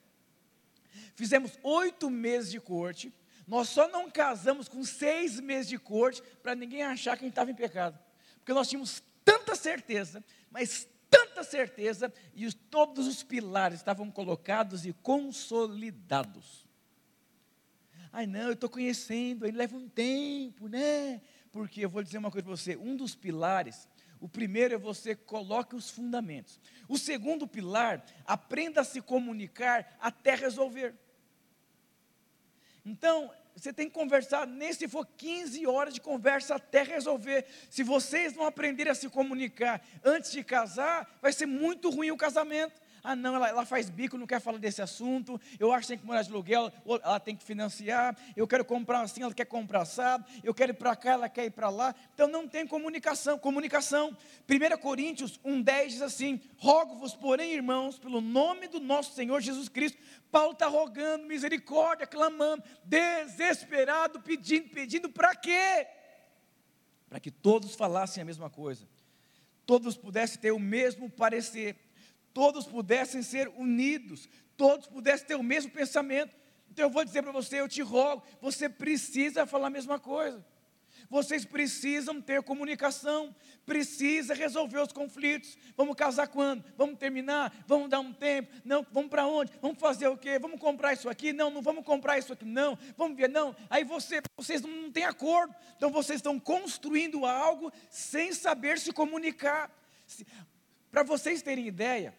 Fizemos 1.15 1.57
oito 1.63 2.09
meses 2.09 2.51
de 2.51 2.59
corte. 2.59 3.13
Nós 3.47 3.69
só 3.69 3.87
não 3.87 4.09
casamos 4.11 4.67
com 4.67 4.83
seis 4.83 5.39
meses 5.39 5.67
de 5.67 5.77
corte 5.77 6.21
para 6.43 6.53
ninguém 6.53 6.83
achar 6.83 7.17
que 7.17 7.23
a 7.23 7.27
gente 7.27 7.31
estava 7.31 7.51
em 7.51 7.55
pecado. 7.55 7.97
Porque 8.39 8.53
nós 8.53 8.67
tínhamos 8.67 9.01
tanta 9.23 9.55
certeza, 9.55 10.23
mas 10.49 10.87
tanta 11.09 11.43
certeza, 11.43 12.13
e 12.33 12.45
os, 12.45 12.53
todos 12.53 13.07
os 13.07 13.23
pilares 13.23 13.79
estavam 13.79 14.09
colocados 14.09 14.85
e 14.85 14.93
consolidados. 14.93 16.65
Ai 18.13 18.27
não, 18.27 18.47
eu 18.47 18.53
estou 18.53 18.69
conhecendo, 18.69 19.45
aí 19.45 19.51
leva 19.51 19.75
um 19.75 19.87
tempo, 19.87 20.67
né? 20.67 21.21
Porque 21.51 21.83
eu 21.83 21.89
vou 21.89 22.01
dizer 22.01 22.17
uma 22.17 22.31
coisa 22.31 22.45
para 22.45 22.55
você: 22.55 22.77
um 22.77 22.95
dos 22.95 23.15
pilares, 23.15 23.87
o 24.19 24.29
primeiro 24.29 24.73
é 24.73 24.77
você 24.77 25.15
coloque 25.15 25.75
os 25.75 25.89
fundamentos. 25.89 26.59
O 26.87 26.97
segundo 26.97 27.47
pilar, 27.47 28.05
aprenda 28.25 28.81
a 28.81 28.85
se 28.85 29.01
comunicar 29.01 29.97
até 29.99 30.35
resolver. 30.35 30.95
Então, 32.85 33.31
você 33.55 33.71
tem 33.71 33.87
que 33.87 33.93
conversar, 33.93 34.47
nem 34.47 34.73
se 34.73 34.87
for 34.87 35.05
15 35.05 35.67
horas 35.67 35.93
de 35.93 36.01
conversa 36.01 36.55
até 36.55 36.83
resolver. 36.83 37.45
Se 37.69 37.83
vocês 37.83 38.33
não 38.33 38.45
aprenderem 38.45 38.91
a 38.91 38.95
se 38.95 39.09
comunicar 39.09 39.85
antes 40.03 40.31
de 40.31 40.43
casar, 40.43 41.19
vai 41.21 41.33
ser 41.33 41.45
muito 41.45 41.89
ruim 41.89 42.11
o 42.11 42.17
casamento. 42.17 42.80
Ah, 43.03 43.15
não, 43.15 43.35
ela, 43.35 43.49
ela, 43.49 43.65
faz 43.65 43.89
bico, 43.89 44.17
não 44.17 44.27
quer 44.27 44.39
falar 44.39 44.59
desse 44.59 44.81
assunto. 44.81 45.41
Eu 45.59 45.71
acho 45.73 45.87
que 45.87 45.93
tem 45.93 45.97
que 45.97 46.05
morar 46.05 46.21
de 46.21 46.29
aluguel, 46.29 46.71
ela 46.85 47.19
tem 47.19 47.35
que 47.35 47.43
financiar. 47.43 48.15
Eu 48.35 48.47
quero 48.47 48.63
comprar 48.63 49.01
assim, 49.01 49.23
ela 49.23 49.33
quer 49.33 49.45
comprar 49.45 49.81
assado. 49.81 50.23
Eu 50.43 50.53
quero 50.53 50.71
ir 50.71 50.75
para 50.75 50.95
cá, 50.95 51.11
ela 51.13 51.29
quer 51.29 51.45
ir 51.45 51.51
para 51.51 51.69
lá. 51.69 51.95
Então 52.13 52.27
não 52.27 52.47
tem 52.47 52.67
comunicação. 52.67 53.39
Comunicação. 53.39 54.15
1 54.47 54.77
Coríntios 54.77 55.39
1,10 55.39 55.87
diz 55.87 56.01
assim: 56.01 56.39
Rogo-vos, 56.57 57.15
porém, 57.15 57.53
irmãos, 57.53 57.97
pelo 57.97 58.21
nome 58.21 58.67
do 58.67 58.79
nosso 58.79 59.15
Senhor 59.15 59.41
Jesus 59.41 59.67
Cristo. 59.67 59.97
Paulo 60.31 60.53
está 60.53 60.67
rogando 60.67 61.25
misericórdia, 61.25 62.07
clamando, 62.07 62.63
desesperado, 62.85 64.21
pedindo, 64.21 64.69
pedindo 64.69 65.09
para 65.09 65.35
quê? 65.35 65.87
Para 67.09 67.19
que 67.19 67.31
todos 67.31 67.75
falassem 67.75 68.21
a 68.21 68.25
mesma 68.25 68.49
coisa. 68.49 68.87
Todos 69.65 69.97
pudessem 69.97 70.39
ter 70.39 70.51
o 70.51 70.59
mesmo 70.59 71.09
parecer 71.09 71.75
todos 72.33 72.65
pudessem 72.65 73.21
ser 73.21 73.47
unidos, 73.49 74.29
todos 74.57 74.87
pudessem 74.87 75.27
ter 75.27 75.35
o 75.35 75.43
mesmo 75.43 75.71
pensamento. 75.71 76.35
Então 76.69 76.85
eu 76.85 76.89
vou 76.89 77.03
dizer 77.03 77.21
para 77.21 77.31
você, 77.31 77.59
eu 77.59 77.67
te 77.67 77.81
rogo, 77.81 78.23
você 78.39 78.69
precisa 78.69 79.45
falar 79.45 79.67
a 79.67 79.71
mesma 79.71 79.99
coisa. 79.99 80.45
Vocês 81.09 81.43
precisam 81.43 82.21
ter 82.21 82.41
comunicação, 82.41 83.35
precisa 83.65 84.33
resolver 84.33 84.79
os 84.79 84.93
conflitos. 84.93 85.57
Vamos 85.75 85.95
casar 85.95 86.27
quando? 86.27 86.63
Vamos 86.77 86.97
terminar? 86.97 87.53
Vamos 87.67 87.89
dar 87.89 87.99
um 87.99 88.13
tempo? 88.13 88.49
Não, 88.63 88.85
vamos 88.91 89.09
para 89.09 89.27
onde? 89.27 89.51
Vamos 89.61 89.77
fazer 89.77 90.07
o 90.07 90.17
quê? 90.17 90.39
Vamos 90.39 90.59
comprar 90.59 90.93
isso 90.93 91.09
aqui? 91.09 91.33
Não, 91.33 91.49
não 91.49 91.61
vamos 91.61 91.83
comprar 91.83 92.17
isso 92.17 92.31
aqui, 92.31 92.45
não. 92.45 92.77
Vamos 92.95 93.17
ver, 93.17 93.27
não. 93.27 93.53
Aí 93.69 93.83
você, 93.83 94.21
vocês 94.37 94.61
não 94.61 94.89
têm 94.89 95.03
acordo. 95.03 95.53
Então 95.75 95.89
vocês 95.89 96.19
estão 96.19 96.39
construindo 96.39 97.25
algo 97.25 97.71
sem 97.89 98.31
saber 98.31 98.79
se 98.79 98.93
comunicar. 98.93 99.69
Para 100.89 101.03
vocês 101.03 101.41
terem 101.41 101.67
ideia, 101.67 102.13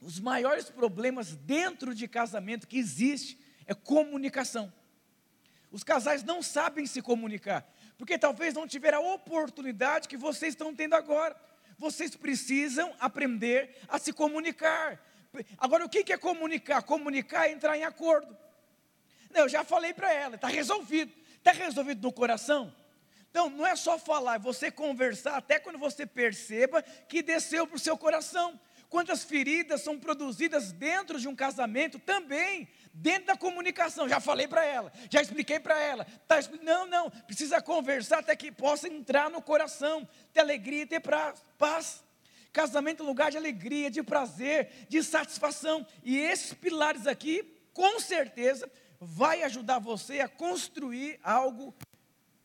os 0.00 0.20
maiores 0.20 0.70
problemas 0.70 1.34
dentro 1.34 1.94
de 1.94 2.06
casamento 2.06 2.66
que 2.66 2.78
existe 2.78 3.38
é 3.66 3.74
comunicação. 3.74 4.72
Os 5.70 5.82
casais 5.82 6.22
não 6.22 6.42
sabem 6.42 6.86
se 6.86 7.02
comunicar, 7.02 7.66
porque 7.98 8.18
talvez 8.18 8.54
não 8.54 8.66
tiveram 8.66 8.98
a 8.98 9.14
oportunidade 9.14 10.08
que 10.08 10.16
vocês 10.16 10.52
estão 10.52 10.74
tendo 10.74 10.94
agora. 10.94 11.36
Vocês 11.78 12.16
precisam 12.16 12.94
aprender 12.98 13.76
a 13.88 13.98
se 13.98 14.12
comunicar. 14.12 15.02
Agora, 15.58 15.84
o 15.84 15.88
que 15.88 16.12
é 16.12 16.16
comunicar? 16.16 16.82
Comunicar 16.82 17.48
é 17.48 17.52
entrar 17.52 17.76
em 17.76 17.84
acordo. 17.84 18.36
Não, 19.30 19.42
eu 19.42 19.48
já 19.48 19.64
falei 19.64 19.92
para 19.92 20.12
ela, 20.12 20.36
está 20.36 20.48
resolvido. 20.48 21.12
Está 21.36 21.52
resolvido 21.52 22.02
no 22.02 22.12
coração? 22.12 22.74
Então, 23.30 23.50
não 23.50 23.66
é 23.66 23.76
só 23.76 23.98
falar, 23.98 24.36
é 24.36 24.38
você 24.38 24.70
conversar 24.70 25.36
até 25.36 25.58
quando 25.58 25.78
você 25.78 26.06
perceba 26.06 26.82
que 26.82 27.22
desceu 27.22 27.66
para 27.66 27.76
o 27.76 27.78
seu 27.78 27.98
coração. 27.98 28.58
Quantas 28.88 29.24
feridas 29.24 29.82
são 29.82 29.98
produzidas 29.98 30.72
dentro 30.72 31.18
de 31.18 31.26
um 31.26 31.34
casamento 31.34 31.98
também, 31.98 32.68
dentro 32.92 33.26
da 33.26 33.36
comunicação. 33.36 34.08
Já 34.08 34.20
falei 34.20 34.46
para 34.46 34.64
ela, 34.64 34.92
já 35.10 35.20
expliquei 35.20 35.60
para 35.60 35.78
ela. 35.78 36.04
Tá, 36.26 36.36
não, 36.62 36.86
não, 36.86 37.10
precisa 37.10 37.60
conversar 37.60 38.18
até 38.18 38.34
que 38.36 38.50
possa 38.50 38.88
entrar 38.88 39.30
no 39.30 39.42
coração, 39.42 40.08
ter 40.32 40.40
alegria 40.40 40.82
e 40.82 40.86
ter 40.86 41.00
paz. 41.00 42.04
Casamento 42.52 43.02
é 43.02 43.04
um 43.04 43.08
lugar 43.08 43.30
de 43.30 43.36
alegria, 43.36 43.90
de 43.90 44.02
prazer, 44.02 44.86
de 44.88 45.02
satisfação. 45.02 45.86
E 46.02 46.16
esses 46.16 46.54
pilares 46.54 47.06
aqui, 47.06 47.42
com 47.74 48.00
certeza, 48.00 48.70
vai 48.98 49.42
ajudar 49.42 49.78
você 49.78 50.20
a 50.20 50.28
construir 50.28 51.20
algo 51.22 51.74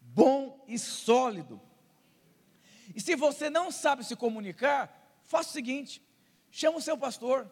bom 0.02 0.66
e 0.68 0.78
sólido. 0.78 1.62
E 2.94 3.00
se 3.00 3.16
você 3.16 3.50
não 3.50 3.72
sabe 3.72 4.04
se 4.04 4.16
comunicar, 4.16 5.22
faça 5.24 5.50
o 5.50 5.54
seguinte: 5.54 6.02
chama 6.52 6.78
o 6.78 6.82
seu 6.82 6.98
pastor, 6.98 7.52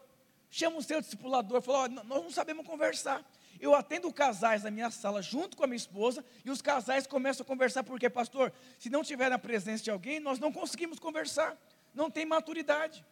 chama 0.50 0.76
o 0.76 0.82
seu 0.82 1.00
discipulador, 1.00 1.62
fala, 1.62 1.88
nós 1.88 2.22
não 2.22 2.30
sabemos 2.30 2.66
conversar. 2.66 3.24
Eu 3.58 3.74
atendo 3.74 4.12
casais 4.12 4.62
na 4.62 4.70
minha 4.70 4.90
sala 4.90 5.20
junto 5.20 5.56
com 5.56 5.64
a 5.64 5.66
minha 5.66 5.76
esposa 5.76 6.24
e 6.44 6.50
os 6.50 6.62
casais 6.62 7.06
começam 7.06 7.44
a 7.44 7.46
conversar, 7.46 7.82
porque, 7.82 8.08
pastor, 8.08 8.52
se 8.78 8.88
não 8.88 9.02
tiver 9.02 9.28
na 9.28 9.38
presença 9.38 9.84
de 9.84 9.90
alguém, 9.90 10.20
nós 10.20 10.38
não 10.38 10.52
conseguimos 10.52 10.98
conversar, 10.98 11.56
não 11.94 12.10
tem 12.10 12.24
maturidade. 12.24 13.04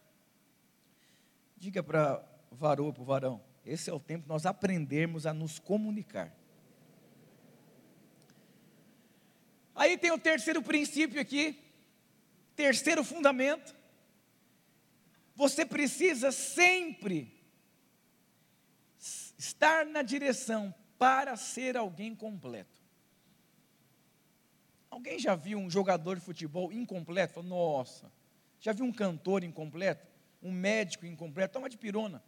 Diga 1.57 1.83
para 1.83 2.25
varou, 2.51 2.93
para 2.93 3.03
o 3.03 3.05
varão, 3.05 3.45
esse 3.65 3.91
é 3.91 3.93
o 3.93 4.01
tempo 4.01 4.27
nós 4.27 4.47
aprendermos 4.47 5.27
a 5.27 5.35
nos 5.35 5.59
comunicar. 5.59 6.35
Aí 9.75 9.97
tem 9.97 10.11
o 10.11 10.19
terceiro 10.19 10.63
princípio 10.63 11.21
aqui, 11.21 11.63
terceiro 12.57 13.05
fundamento, 13.05 13.77
você 15.39 15.65
precisa 15.65 16.33
sempre 16.33 17.33
estar 18.99 19.87
na 19.87 20.03
direção 20.03 20.75
para 20.99 21.37
ser 21.37 21.77
alguém 21.77 22.13
completo. 22.13 22.83
Alguém 24.91 25.17
já 25.17 25.37
viu 25.37 25.57
um 25.57 25.71
jogador 25.71 26.17
de 26.17 26.25
futebol 26.25 26.73
incompleto? 26.73 27.41
Nossa, 27.41 28.11
já 28.59 28.73
viu 28.73 28.85
um 28.85 28.93
cantor 28.93 29.45
incompleto? 29.45 30.09
Um 30.43 30.51
médico 30.51 31.07
incompleto? 31.07 31.53
Toma 31.53 31.71
de 31.71 31.79
pirona. 31.79 32.21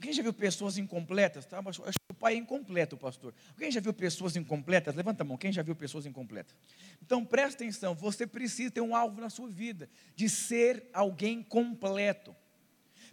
Quem 0.00 0.12
já 0.12 0.22
viu 0.22 0.32
pessoas 0.32 0.76
incompletas? 0.76 1.46
Tá, 1.46 1.58
acho 1.58 1.80
que 1.80 2.12
o 2.12 2.14
pai 2.14 2.34
é 2.34 2.36
incompleto, 2.36 2.96
pastor. 2.96 3.34
Quem 3.58 3.70
já 3.70 3.80
viu 3.80 3.94
pessoas 3.94 4.36
incompletas? 4.36 4.94
Levanta 4.94 5.22
a 5.22 5.26
mão. 5.26 5.38
Quem 5.38 5.50
já 5.52 5.62
viu 5.62 5.74
pessoas 5.74 6.04
incompletas? 6.04 6.54
Então 7.02 7.24
presta 7.24 7.64
atenção. 7.64 7.94
Você 7.94 8.26
precisa 8.26 8.70
ter 8.70 8.82
um 8.82 8.94
alvo 8.94 9.20
na 9.20 9.30
sua 9.30 9.48
vida 9.48 9.88
de 10.14 10.28
ser 10.28 10.88
alguém 10.92 11.42
completo. 11.42 12.36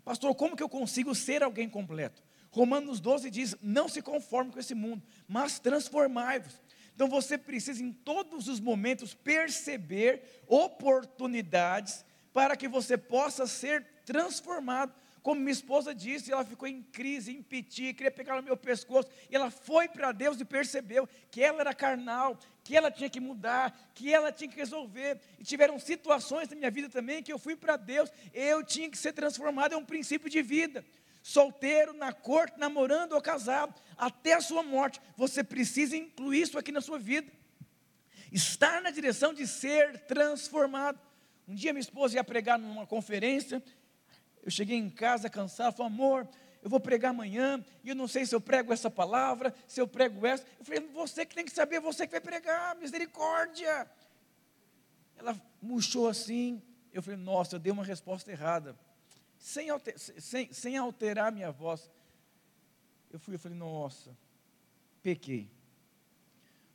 Pastor, 0.04 0.36
como 0.36 0.56
que 0.56 0.64
eu 0.64 0.70
consigo 0.70 1.16
ser 1.16 1.42
alguém 1.42 1.70
completo? 1.70 2.22
Romanos 2.52 3.00
12 3.00 3.30
diz: 3.30 3.56
Não 3.62 3.88
se 3.88 4.02
conforme 4.02 4.52
com 4.52 4.60
esse 4.60 4.76
mundo, 4.76 5.02
mas 5.28 5.60
transformai-vos. 5.60 6.62
Então 6.94 7.08
você 7.08 7.38
precisa 7.38 7.82
em 7.82 7.94
todos 7.94 8.48
os 8.48 8.60
momentos 8.60 9.14
perceber 9.14 10.44
oportunidades 10.48 12.04
para 12.34 12.58
que 12.58 12.68
você 12.68 12.98
possa 12.98 13.48
ser 13.48 13.86
transformado 14.06 14.94
como 15.28 15.42
minha 15.42 15.52
esposa 15.52 15.94
disse, 15.94 16.32
ela 16.32 16.46
ficou 16.46 16.66
em 16.70 16.82
crise, 16.82 17.34
em 17.34 17.42
piti, 17.42 17.94
queria 17.94 18.10
pegar 18.10 18.38
no 18.38 18.42
meu 18.42 18.56
pescoço. 18.56 19.10
E 19.30 19.36
ela 19.36 19.52
foi 19.52 19.90
para 19.90 20.14
Deus 20.14 20.40
e 20.40 20.46
percebeu 20.46 21.06
que 21.30 21.44
ela 21.44 21.60
era 21.60 21.74
carnal, 21.74 22.40
que 22.64 22.78
ela 22.78 22.90
tinha 22.90 23.10
que 23.10 23.20
mudar, 23.20 23.78
que 23.94 24.14
ela 24.14 24.32
tinha 24.32 24.50
que 24.50 24.56
resolver. 24.56 25.20
E 25.38 25.44
tiveram 25.44 25.78
situações 25.80 26.48
na 26.48 26.56
minha 26.56 26.72
vida 26.72 26.88
também 26.88 27.22
que 27.22 27.34
eu 27.34 27.38
fui 27.38 27.58
para 27.58 27.76
Deus, 27.76 28.10
eu 28.34 28.64
tinha 28.64 28.90
que 28.90 28.98
ser 28.98 29.12
transformado, 29.12 29.74
é 29.74 29.78
um 29.78 29.84
princípio 29.84 30.30
de 30.30 30.42
vida. 30.42 30.86
Solteiro, 31.22 31.92
na 31.92 32.14
corte, 32.14 32.58
namorando 32.58 33.12
ou 33.12 33.22
casado, 33.22 33.76
até 33.98 34.32
a 34.32 34.40
sua 34.40 34.64
morte. 34.64 35.02
Você 35.18 35.44
precisa 35.44 35.98
incluir 35.98 36.44
isso 36.44 36.58
aqui 36.58 36.72
na 36.72 36.80
sua 36.80 36.98
vida. 36.98 37.30
Estar 38.32 38.82
na 38.82 38.92
direção 38.92 39.34
de 39.34 39.46
ser 39.46 40.06
transformado. 40.06 40.98
Um 41.46 41.54
dia 41.54 41.74
minha 41.74 41.82
esposa 41.82 42.16
ia 42.16 42.24
pregar 42.24 42.58
numa 42.58 42.86
conferência, 42.86 43.62
eu 44.48 44.52
cheguei 44.52 44.78
em 44.78 44.90
casa 44.90 45.30
cansado, 45.30 45.76
falei, 45.76 45.92
amor, 45.92 46.26
eu 46.64 46.70
vou 46.70 46.80
pregar 46.80 47.12
amanhã, 47.12 47.62
e 47.84 47.90
eu 47.90 47.96
não 47.96 48.08
sei 48.08 48.26
se 48.26 48.34
eu 48.34 48.40
prego 48.40 48.72
essa 48.72 48.90
palavra, 48.90 49.54
se 49.68 49.82
eu 49.82 49.86
prego 49.86 50.26
essa. 50.26 50.46
Eu 50.58 50.64
falei, 50.64 50.80
você 50.88 51.26
que 51.26 51.36
tem 51.36 51.44
que 51.44 51.52
saber, 51.52 51.82
você 51.82 52.08
que 52.08 52.12
vai 52.12 52.22
pregar, 52.22 52.74
misericórdia. 52.78 53.92
Ela 55.18 55.38
murchou 55.62 56.08
assim, 56.08 56.62
eu 56.94 57.04
falei, 57.04 57.20
nossa, 57.20 57.58
eu 57.58 57.60
dei 57.60 57.74
uma 57.74 57.84
resposta 57.84 58.32
errada, 58.32 58.74
sem, 59.38 59.70
alter, 59.70 60.00
sem, 60.00 60.54
sem 60.54 60.78
alterar 60.78 61.30
minha 61.30 61.52
voz. 61.52 61.92
Eu 63.12 63.20
fui, 63.20 63.36
eu 63.36 63.40
falei, 63.40 63.58
nossa, 63.58 64.18
pequei. 65.04 65.52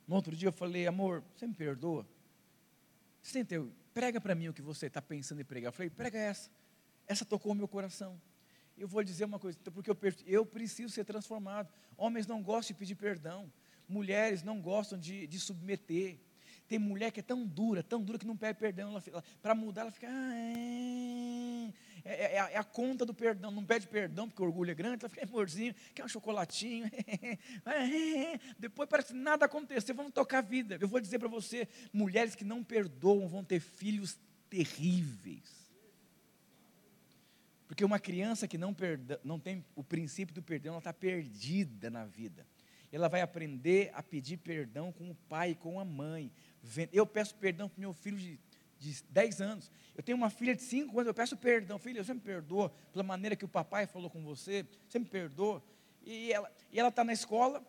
No 0.07 0.13
outro 0.13 0.35
dia 0.35 0.49
eu 0.49 0.53
falei, 0.53 0.85
amor, 0.85 1.23
você 1.35 1.47
me 1.47 1.55
perdoa? 1.55 2.07
Senta, 3.19 3.55
prega 3.95 4.21
para 4.21 4.35
mim 4.35 4.49
o 4.49 4.53
que 4.53 4.61
você 4.61 4.85
está 4.85 5.01
pensando 5.01 5.41
em 5.41 5.45
pregar. 5.45 5.69
Eu 5.69 5.73
falei, 5.73 5.89
prega 5.89 6.19
essa. 6.19 6.51
Essa 7.13 7.23
tocou 7.23 7.51
o 7.51 7.55
meu 7.55 7.67
coração. 7.67 8.19
Eu 8.75 8.87
vou 8.87 9.03
dizer 9.03 9.25
uma 9.25 9.37
coisa, 9.37 9.55
porque 9.71 9.91
eu, 9.91 9.97
eu 10.25 10.43
preciso 10.43 10.91
ser 10.91 11.05
transformado. 11.05 11.71
Homens 11.95 12.25
não 12.25 12.41
gostam 12.41 12.73
de 12.73 12.79
pedir 12.79 12.95
perdão. 12.95 13.53
Mulheres 13.87 14.41
não 14.41 14.59
gostam 14.59 14.97
de, 14.97 15.27
de 15.27 15.39
submeter. 15.39 16.17
Tem 16.67 16.79
mulher 16.79 17.11
que 17.11 17.19
é 17.19 17.23
tão 17.23 17.45
dura, 17.45 17.83
tão 17.83 18.01
dura 18.01 18.17
que 18.17 18.25
não 18.25 18.35
pede 18.35 18.57
perdão. 18.57 18.99
Para 19.43 19.53
mudar, 19.53 19.81
ela 19.81 19.91
fica. 19.91 20.07
Ah, 20.09 20.35
é, 20.35 21.71
é, 22.03 22.13
é, 22.13 22.35
é, 22.35 22.57
a 22.57 22.63
conta 22.63 23.05
do 23.05 23.13
perdão. 23.13 23.51
Não 23.51 23.63
pede 23.63 23.85
perdão 23.85 24.27
porque 24.27 24.41
o 24.41 24.45
orgulho 24.45 24.71
é 24.71 24.73
grande. 24.73 25.05
Ela 25.05 25.09
fica, 25.09 25.23
amorzinho, 25.23 25.75
quer 25.93 26.03
um 26.03 26.07
chocolatinho. 26.07 26.89
Depois 28.57 28.89
parece 28.89 29.09
que 29.09 29.19
nada 29.19 29.45
aconteceu. 29.45 29.93
Vamos 29.93 30.13
tocar 30.13 30.39
a 30.39 30.41
vida. 30.41 30.79
Eu 30.81 30.87
vou 30.87 30.99
dizer 30.99 31.19
para 31.19 31.27
você: 31.27 31.67
mulheres 31.93 32.33
que 32.33 32.43
não 32.43 32.63
perdoam 32.63 33.27
vão 33.27 33.43
ter 33.43 33.59
filhos 33.59 34.17
terríveis. 34.49 35.62
Porque 37.73 37.83
uma 37.83 37.97
criança 37.97 38.47
que 38.47 38.55
não, 38.55 38.71
perda, 38.71 39.19
não 39.23 39.39
tem 39.39 39.65
o 39.75 39.83
princípio 39.83 40.31
do 40.31 40.43
perdão, 40.43 40.73
ela 40.73 40.77
está 40.77 40.93
perdida 40.93 41.89
na 41.89 42.05
vida. 42.05 42.45
Ela 42.91 43.07
vai 43.07 43.21
aprender 43.21 43.89
a 43.95 44.03
pedir 44.03 44.37
perdão 44.37 44.91
com 44.91 45.09
o 45.09 45.15
pai 45.27 45.55
com 45.55 45.79
a 45.79 45.83
mãe. 45.83 46.31
Eu 46.91 47.03
peço 47.07 47.33
perdão 47.33 47.67
para 47.67 47.81
meu 47.81 47.91
filho 47.91 48.19
de, 48.19 48.39
de 48.77 49.03
10 49.09 49.41
anos. 49.41 49.71
Eu 49.97 50.03
tenho 50.03 50.15
uma 50.15 50.29
filha 50.29 50.55
de 50.55 50.61
5 50.61 50.99
anos, 50.99 51.07
eu 51.07 51.15
peço 51.15 51.35
perdão. 51.35 51.79
Filha, 51.79 52.03
você 52.03 52.13
me 52.13 52.19
perdoa 52.19 52.71
pela 52.91 53.01
maneira 53.01 53.35
que 53.35 53.43
o 53.43 53.47
papai 53.47 53.87
falou 53.87 54.07
com 54.07 54.23
você? 54.23 54.67
Você 54.87 54.99
me 54.99 55.05
perdoa? 55.05 55.63
E 56.05 56.31
ela 56.31 56.89
está 56.89 57.03
na 57.03 57.11
escola, 57.11 57.65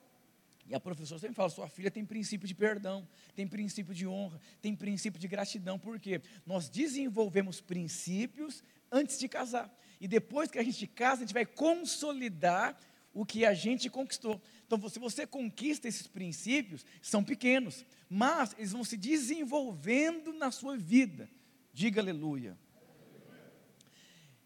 e 0.66 0.74
a 0.74 0.80
professora 0.80 1.18
sempre 1.18 1.34
fala: 1.34 1.48
sua 1.48 1.66
filha 1.66 1.90
tem 1.90 2.04
princípio 2.04 2.46
de 2.46 2.54
perdão, 2.54 3.08
tem 3.34 3.48
princípio 3.48 3.94
de 3.94 4.06
honra, 4.06 4.38
tem 4.60 4.76
princípio 4.76 5.18
de 5.18 5.28
gratidão. 5.28 5.78
Por 5.78 5.98
quê? 5.98 6.20
Nós 6.44 6.68
desenvolvemos 6.68 7.62
princípios 7.62 8.62
antes 8.92 9.18
de 9.18 9.28
casar. 9.28 9.74
E 10.04 10.06
depois 10.06 10.50
que 10.50 10.58
a 10.58 10.62
gente 10.62 10.86
casa, 10.86 11.22
a 11.22 11.24
gente 11.24 11.32
vai 11.32 11.46
consolidar 11.46 12.78
o 13.14 13.24
que 13.24 13.46
a 13.46 13.54
gente 13.54 13.88
conquistou. 13.88 14.38
Então, 14.66 14.86
se 14.86 14.98
você 14.98 15.26
conquista 15.26 15.88
esses 15.88 16.06
princípios, 16.06 16.84
são 17.00 17.24
pequenos, 17.24 17.86
mas 18.06 18.54
eles 18.58 18.72
vão 18.72 18.84
se 18.84 18.98
desenvolvendo 18.98 20.34
na 20.34 20.50
sua 20.50 20.76
vida. 20.76 21.26
Diga 21.72 22.02
aleluia. 22.02 22.54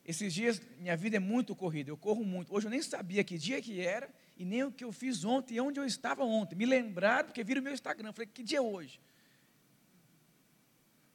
Esses 0.04 0.32
dias, 0.32 0.62
minha 0.78 0.96
vida 0.96 1.16
é 1.16 1.18
muito 1.18 1.56
corrida, 1.56 1.90
eu 1.90 1.96
corro 1.96 2.24
muito. 2.24 2.54
Hoje 2.54 2.68
eu 2.68 2.70
nem 2.70 2.80
sabia 2.80 3.24
que 3.24 3.36
dia 3.36 3.60
que 3.60 3.80
era, 3.80 4.08
e 4.36 4.44
nem 4.44 4.62
o 4.62 4.70
que 4.70 4.84
eu 4.84 4.92
fiz 4.92 5.24
ontem, 5.24 5.56
e 5.56 5.60
onde 5.60 5.80
eu 5.80 5.84
estava 5.84 6.22
ontem. 6.22 6.54
Me 6.54 6.66
lembraram, 6.66 7.26
porque 7.26 7.42
viram 7.42 7.62
o 7.62 7.64
meu 7.64 7.74
Instagram. 7.74 8.12
Falei, 8.12 8.30
que 8.32 8.44
dia 8.44 8.58
é 8.58 8.62
hoje? 8.62 9.00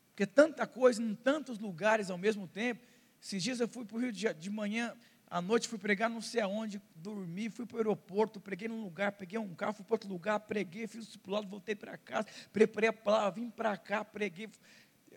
Porque 0.09 0.25
tanta 0.25 0.67
coisa 0.67 1.01
em 1.01 1.15
tantos 1.15 1.59
lugares 1.59 2.09
ao 2.09 2.17
mesmo 2.17 2.45
tempo. 2.45 2.91
Esses 3.23 3.41
dias 3.41 3.59
eu 3.61 3.69
fui 3.69 3.85
para 3.85 3.95
o 3.95 3.99
Rio 4.01 4.11
de, 4.11 4.31
de 4.33 4.49
manhã, 4.49 4.93
à 5.31 5.41
noite 5.41 5.69
fui 5.69 5.79
pregar 5.79 6.09
não 6.09 6.21
sei 6.21 6.41
aonde, 6.41 6.81
dormi, 6.93 7.49
fui 7.49 7.65
para 7.65 7.75
o 7.75 7.77
aeroporto, 7.77 8.37
preguei 8.37 8.67
num 8.67 8.83
lugar, 8.83 9.13
peguei 9.13 9.39
um 9.39 9.55
carro, 9.55 9.73
fui 9.73 9.85
para 9.85 9.93
outro 9.93 10.09
lugar, 10.09 10.41
preguei, 10.41 10.85
fiz 10.87 11.03
o 11.03 11.05
discipulado, 11.05 11.47
voltei 11.47 11.73
para 11.73 11.97
casa, 11.97 12.27
preparei 12.51 12.89
a 12.89 12.93
palavra, 12.93 13.39
vim 13.39 13.49
para 13.49 13.77
cá, 13.77 14.03
preguei. 14.03 14.49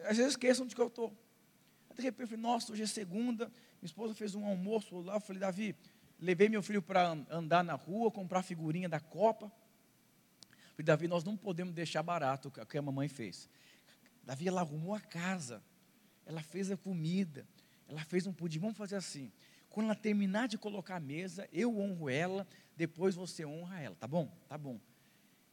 Às 0.04 0.18
vezes 0.18 0.32
esqueço 0.32 0.62
onde 0.62 0.72
que 0.72 0.80
eu 0.80 0.86
estou. 0.86 1.12
De 1.96 2.02
repente 2.02 2.22
eu 2.22 2.28
falei, 2.28 2.42
nossa, 2.42 2.72
hoje 2.72 2.84
é 2.84 2.86
segunda, 2.86 3.46
minha 3.46 3.86
esposa 3.86 4.14
fez 4.14 4.36
um 4.36 4.46
almoço 4.46 5.00
lá, 5.00 5.14
eu 5.14 5.20
falei, 5.20 5.40
Davi, 5.40 5.74
levei 6.20 6.48
meu 6.48 6.62
filho 6.62 6.80
para 6.80 7.08
andar 7.28 7.64
na 7.64 7.74
rua, 7.74 8.08
comprar 8.12 8.44
figurinha 8.44 8.88
da 8.88 9.00
Copa. 9.00 9.50
Falei, 10.76 10.84
Davi, 10.84 11.08
nós 11.08 11.24
não 11.24 11.36
podemos 11.36 11.74
deixar 11.74 12.04
barato 12.04 12.48
o 12.48 12.66
que 12.66 12.78
a 12.78 12.82
mamãe 12.82 13.08
fez. 13.08 13.48
Davi, 14.22 14.46
ela 14.46 14.60
arrumou 14.60 14.94
a 14.94 15.00
casa, 15.00 15.60
ela 16.24 16.42
fez 16.42 16.70
a 16.70 16.76
comida, 16.76 17.44
ela 17.88 18.04
fez 18.04 18.26
um 18.26 18.32
pudim. 18.32 18.58
Vamos 18.58 18.76
fazer 18.76 18.96
assim. 18.96 19.32
Quando 19.68 19.86
ela 19.86 19.94
terminar 19.94 20.48
de 20.48 20.56
colocar 20.56 20.96
a 20.96 21.00
mesa, 21.00 21.48
eu 21.52 21.78
honro 21.78 22.08
ela, 22.08 22.46
depois 22.76 23.14
você 23.14 23.44
honra 23.44 23.80
ela, 23.80 23.94
tá 23.94 24.06
bom? 24.06 24.26
Tá 24.48 24.56
bom. 24.56 24.80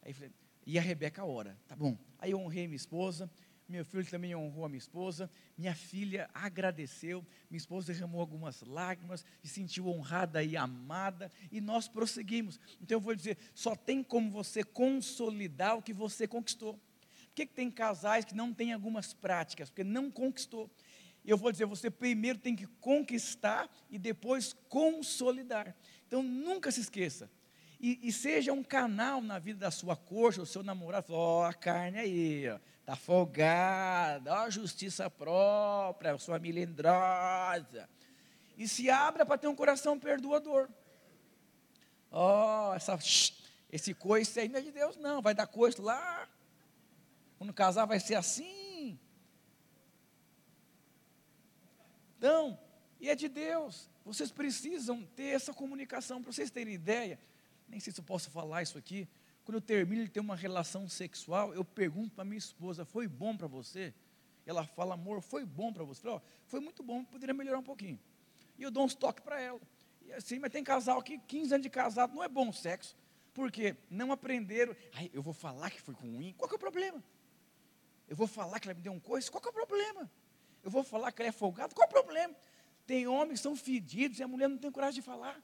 Aí 0.02 0.14
falei, 0.14 0.32
e 0.66 0.80
a 0.80 0.82
Rebeca 0.82 1.22
a 1.22 1.26
hora, 1.26 1.58
tá 1.68 1.76
bom. 1.76 1.98
Aí 2.20 2.32
eu 2.32 2.40
honrei 2.40 2.68
minha 2.68 2.78
esposa, 2.78 3.30
meu 3.68 3.84
filho 3.84 4.06
também 4.06 4.36
honrou 4.36 4.66
a 4.66 4.70
minha 4.70 4.78
esposa, 4.78 5.30
minha 5.58 5.74
filha 5.74 6.30
agradeceu, 6.34 7.26
minha 7.50 7.58
esposa 7.58 7.92
derramou 7.92 8.22
algumas 8.22 8.62
lágrimas, 8.62 9.26
e 9.44 9.48
sentiu 9.48 9.88
honrada 9.88 10.44
e 10.44 10.56
amada, 10.56 11.32
e 11.52 11.60
nós 11.60 11.88
prosseguimos. 11.88 12.60
Então 12.82 12.98
eu 12.98 13.02
vou 13.02 13.16
dizer, 13.16 13.38
só 13.54 13.76
tem 13.76 14.04
como 14.04 14.32
você 14.32 14.64
consolidar 14.64 15.78
o 15.78 15.82
que 15.82 15.94
você 15.94 16.28
conquistou. 16.28 16.76
Por 16.76 17.36
que, 17.36 17.48
que 17.48 17.54
tem 17.54 17.72
casais 17.72 18.26
que 18.26 18.36
não 18.36 18.54
têm 18.54 18.74
algumas 18.74 19.12
práticas? 19.12 19.70
Porque 19.70 19.84
não 19.84 20.12
conquistou. 20.12 20.70
E 21.24 21.30
eu 21.30 21.38
vou 21.38 21.52
dizer, 21.52 21.66
você 21.66 21.90
primeiro 21.90 22.38
tem 22.38 22.56
que 22.56 22.68
conquistar 22.68 23.70
e 23.90 23.98
depois 23.98 24.54
consolidar. 24.68 25.76
Então 26.06 26.22
nunca 26.22 26.72
se 26.72 26.82
esqueça. 26.82 27.30
E, 27.80 28.00
e 28.02 28.12
seja 28.12 28.54
um 28.54 28.64
canal 28.64 29.22
na 29.22 29.40
vida 29.40 29.60
da 29.60 29.72
sua 29.72 29.96
coxa, 29.96 30.42
o 30.42 30.46
seu 30.46 30.64
namorado, 30.64 31.14
ó, 31.14 31.42
oh, 31.42 31.44
a 31.44 31.54
carne 31.54 32.00
aí, 32.00 32.50
ó, 32.50 32.58
tá 32.86 32.96
folgada, 32.96 34.34
ó, 34.34 34.38
a 34.46 34.50
justiça 34.50 35.10
própria, 35.10 36.18
sua 36.18 36.40
melindrosa. 36.40 37.90
E 38.58 38.68
se 38.68 38.90
abra 38.90 39.26
para 39.26 39.38
ter 39.38 39.48
um 39.48 39.56
coração 39.56 40.00
perdoador. 40.00 40.70
Ó, 42.12 42.72
oh, 42.72 42.74
essa, 42.74 42.98
esse 43.72 43.94
coice 43.94 44.40
aí 44.40 44.48
não 44.48 44.60
é 44.60 44.62
de 44.62 44.72
Deus, 44.72 44.96
não, 44.98 45.22
vai 45.22 45.34
dar 45.34 45.48
coice 45.48 45.82
lá. 45.82 46.28
Quando 47.38 47.54
casar 47.54 47.86
vai 47.86 48.00
ser 48.00 48.16
assim 48.16 48.63
Então, 52.24 52.58
e 53.02 53.10
é 53.10 53.16
de 53.16 53.28
Deus. 53.28 53.90
Vocês 54.06 54.32
precisam 54.32 55.04
ter 55.14 55.36
essa 55.36 55.54
comunicação. 55.54 56.22
Para 56.22 56.32
vocês 56.32 56.50
terem 56.50 56.74
ideia, 56.74 57.20
nem 57.68 57.82
sei 57.82 57.92
se 57.92 58.00
eu 58.00 58.06
posso 58.06 58.32
falar 58.32 58.64
isso 58.64 58.78
aqui. 58.78 59.10
Quando 59.44 59.56
eu 59.56 59.62
termino 59.62 60.06
de 60.06 60.10
ter 60.10 60.22
uma 60.22 60.34
relação 60.34 60.88
sexual, 60.88 61.54
eu 61.54 61.66
pergunto 61.66 62.16
para 62.16 62.24
minha 62.24 62.38
esposa: 62.38 62.86
foi 62.86 63.10
bom 63.10 63.36
para 63.36 63.48
você? 63.48 63.94
Ela 64.46 64.66
fala, 64.66 64.94
amor, 64.94 65.22
foi 65.22 65.44
bom 65.44 65.74
para 65.74 65.84
você? 65.84 66.00
Eu 66.00 66.12
falo, 66.12 66.24
oh, 66.26 66.48
foi 66.48 66.62
muito 66.62 66.82
bom, 66.82 67.04
poderia 67.04 67.34
melhorar 67.34 67.60
um 67.60 67.64
pouquinho. 67.64 68.00
E 68.58 68.64
eu 68.64 68.72
dou 68.72 68.86
uns 68.86 68.96
toques 68.96 69.22
para 69.22 69.42
ela. 69.42 69.60
E 70.02 70.14
assim, 70.14 70.40
mas 70.40 70.50
tem 70.50 70.64
casal 70.64 71.04
que 71.04 71.18
15 71.18 71.56
anos 71.56 71.64
de 71.64 71.70
casado 71.70 72.16
não 72.16 72.24
é 72.24 72.30
bom 72.30 72.54
sexo. 72.54 72.96
Porque 73.34 73.76
não 73.90 74.14
aprenderam. 74.14 74.74
Ai, 74.94 75.12
eu 75.14 75.22
vou 75.22 75.34
falar 75.34 75.70
que 75.70 75.82
foi 75.82 75.94
ruim. 75.94 76.34
Qual 76.38 76.48
que 76.48 76.56
é 76.56 76.58
o 76.58 76.60
problema? 76.60 77.04
Eu 78.08 78.16
vou 78.16 78.28
falar 78.28 78.62
que 78.62 78.70
ela 78.70 78.76
me 78.76 78.82
deu 78.82 78.94
um 78.94 79.00
coisa. 79.00 79.30
Qual 79.30 79.42
que 79.42 79.50
é 79.50 79.52
o 79.52 79.54
problema? 79.54 80.10
Eu 80.64 80.72
vou 80.72 80.84
falar 80.84 81.12
que 81.12 81.22
ele 81.22 81.30
é 81.30 81.32
folgado, 81.32 81.76
qual 81.76 81.88
o 81.88 81.92
problema? 81.92 82.34
Tem 82.86 83.08
homens 83.08 83.40
que 83.40 83.44
são 83.44 83.56
fedidos 83.56 84.20
e 84.20 84.24
a 84.24 84.28
mulher 84.28 84.48
não 84.48 84.58
tem 84.58 84.72
coragem 84.72 85.02
de 85.02 85.06
falar. 85.06 85.42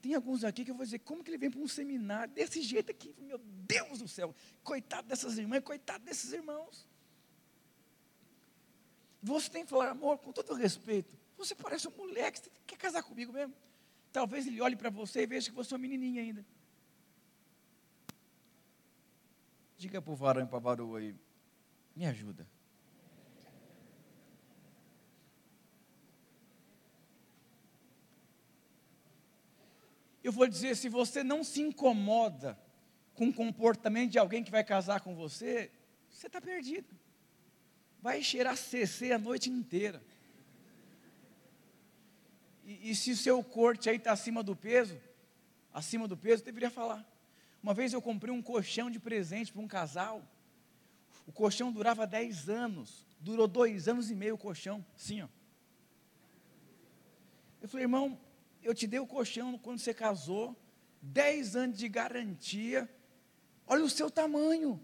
Tem 0.00 0.14
alguns 0.14 0.42
aqui 0.42 0.64
que 0.64 0.70
eu 0.70 0.74
vou 0.74 0.84
dizer, 0.84 0.98
como 1.00 1.22
que 1.22 1.30
ele 1.30 1.38
vem 1.38 1.50
para 1.50 1.60
um 1.60 1.68
seminário 1.68 2.32
desse 2.34 2.60
jeito 2.60 2.90
aqui? 2.90 3.14
Meu 3.18 3.38
Deus 3.38 4.00
do 4.00 4.08
céu, 4.08 4.34
coitado 4.64 5.06
dessas 5.06 5.38
irmãs, 5.38 5.60
coitado 5.60 6.04
desses 6.04 6.32
irmãos. 6.32 6.88
Você 9.22 9.48
tem 9.48 9.64
que 9.64 9.70
falar, 9.70 9.90
amor, 9.90 10.18
com 10.18 10.32
todo 10.32 10.54
respeito, 10.54 11.16
você 11.36 11.54
parece 11.54 11.86
um 11.86 11.92
moleque, 11.92 12.40
você 12.40 12.50
quer 12.66 12.76
casar 12.76 13.02
comigo 13.04 13.32
mesmo? 13.32 13.54
Talvez 14.12 14.46
ele 14.46 14.60
olhe 14.60 14.74
para 14.74 14.90
você 14.90 15.22
e 15.22 15.26
veja 15.26 15.50
que 15.50 15.54
você 15.54 15.72
é 15.72 15.76
uma 15.76 15.82
menininha 15.82 16.20
ainda. 16.20 16.44
Diga 19.78 20.02
para 20.02 20.12
o 20.12 20.16
varão 20.16 20.42
e 20.42 20.46
para 20.46 20.58
a 20.58 20.96
aí, 20.98 21.14
me 21.94 22.06
ajuda. 22.06 22.46
Eu 30.22 30.32
vou 30.32 30.46
dizer, 30.46 30.76
se 30.76 30.88
você 30.88 31.24
não 31.24 31.42
se 31.42 31.60
incomoda 31.60 32.58
com 33.14 33.28
o 33.28 33.32
comportamento 33.32 34.12
de 34.12 34.18
alguém 34.18 34.44
que 34.44 34.50
vai 34.50 34.62
casar 34.62 35.00
com 35.00 35.14
você, 35.14 35.70
você 36.10 36.26
está 36.28 36.40
perdido. 36.40 36.94
Vai 38.00 38.22
cheirar 38.22 38.56
CC 38.56 39.12
a 39.12 39.18
noite 39.18 39.50
inteira. 39.50 40.02
E, 42.64 42.90
e 42.90 42.94
se 42.94 43.12
o 43.12 43.16
seu 43.16 43.42
corte 43.42 43.90
aí 43.90 43.96
está 43.96 44.12
acima 44.12 44.42
do 44.42 44.54
peso, 44.54 45.00
acima 45.72 46.06
do 46.06 46.16
peso, 46.16 46.44
deveria 46.44 46.70
falar. 46.70 47.04
Uma 47.62 47.74
vez 47.74 47.92
eu 47.92 48.02
comprei 48.02 48.32
um 48.32 48.42
colchão 48.42 48.90
de 48.90 48.98
presente 48.98 49.52
para 49.52 49.62
um 49.62 49.68
casal. 49.68 50.22
O 51.26 51.32
colchão 51.32 51.72
durava 51.72 52.06
10 52.06 52.48
anos. 52.48 53.06
Durou 53.20 53.46
dois 53.46 53.86
anos 53.86 54.10
e 54.10 54.14
meio 54.14 54.34
o 54.34 54.38
colchão, 54.38 54.84
assim, 54.96 55.22
ó. 55.22 55.28
Eu 57.60 57.68
falei, 57.68 57.84
irmão, 57.84 58.18
eu 58.62 58.74
te 58.74 58.86
dei 58.86 59.00
o 59.00 59.06
colchão 59.06 59.58
quando 59.58 59.78
você 59.78 59.92
casou, 59.92 60.56
10 61.00 61.56
anos 61.56 61.78
de 61.78 61.88
garantia, 61.88 62.88
olha 63.66 63.84
o 63.84 63.90
seu 63.90 64.10
tamanho. 64.10 64.82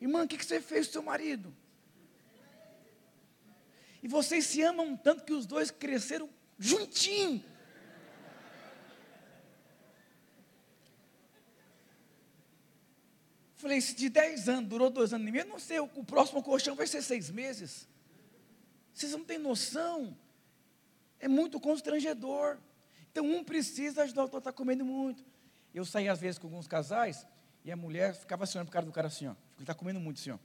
Irmã, 0.00 0.24
o 0.24 0.28
que, 0.28 0.42
você 0.42 0.60
fez 0.60 0.86
com 0.86 0.92
seu 0.94 1.02
marido? 1.02 1.54
E 4.02 4.08
vocês 4.08 4.46
se 4.46 4.62
amam 4.62 4.96
tanto 4.96 5.24
que 5.24 5.32
os 5.32 5.44
dois 5.44 5.70
cresceram 5.70 6.30
juntinho. 6.58 7.44
Falei, 13.56 13.78
se 13.82 13.94
de 13.94 14.08
10 14.08 14.48
anos 14.48 14.70
durou 14.70 14.88
dois 14.88 15.12
anos 15.12 15.28
e 15.28 15.30
meio, 15.30 15.44
não 15.44 15.58
sei, 15.58 15.80
o 15.80 16.04
próximo 16.04 16.42
colchão 16.42 16.74
vai 16.74 16.86
ser 16.86 17.02
seis 17.02 17.28
meses. 17.28 17.86
Vocês 18.94 19.12
não 19.12 19.22
têm 19.22 19.38
noção 19.38 20.16
É 21.20 21.28
muito 21.28 21.60
constrangedor. 21.60 22.58
Então 23.12 23.24
um 23.24 23.44
precisa 23.44 24.02
ajudar 24.02 24.22
o 24.22 24.24
outro, 24.24 24.38
está 24.38 24.52
comendo 24.52 24.84
muito. 24.84 25.24
Eu 25.72 25.84
saí 25.84 26.08
às 26.08 26.20
vezes 26.20 26.38
com 26.38 26.46
alguns 26.46 26.66
casais 26.66 27.26
e 27.64 27.70
a 27.70 27.76
mulher 27.76 28.14
ficava 28.14 28.44
assim, 28.44 28.58
olhando 28.58 28.68
para 28.68 28.70
o 28.70 28.72
cara 28.72 28.86
do 28.86 28.92
cara 28.92 29.06
assim, 29.08 29.26
ó. 29.26 29.32
Ele 29.54 29.62
está 29.62 29.74
comendo 29.74 30.00
muito 30.00 30.18
assim, 30.20 30.30
ó. 30.30 30.38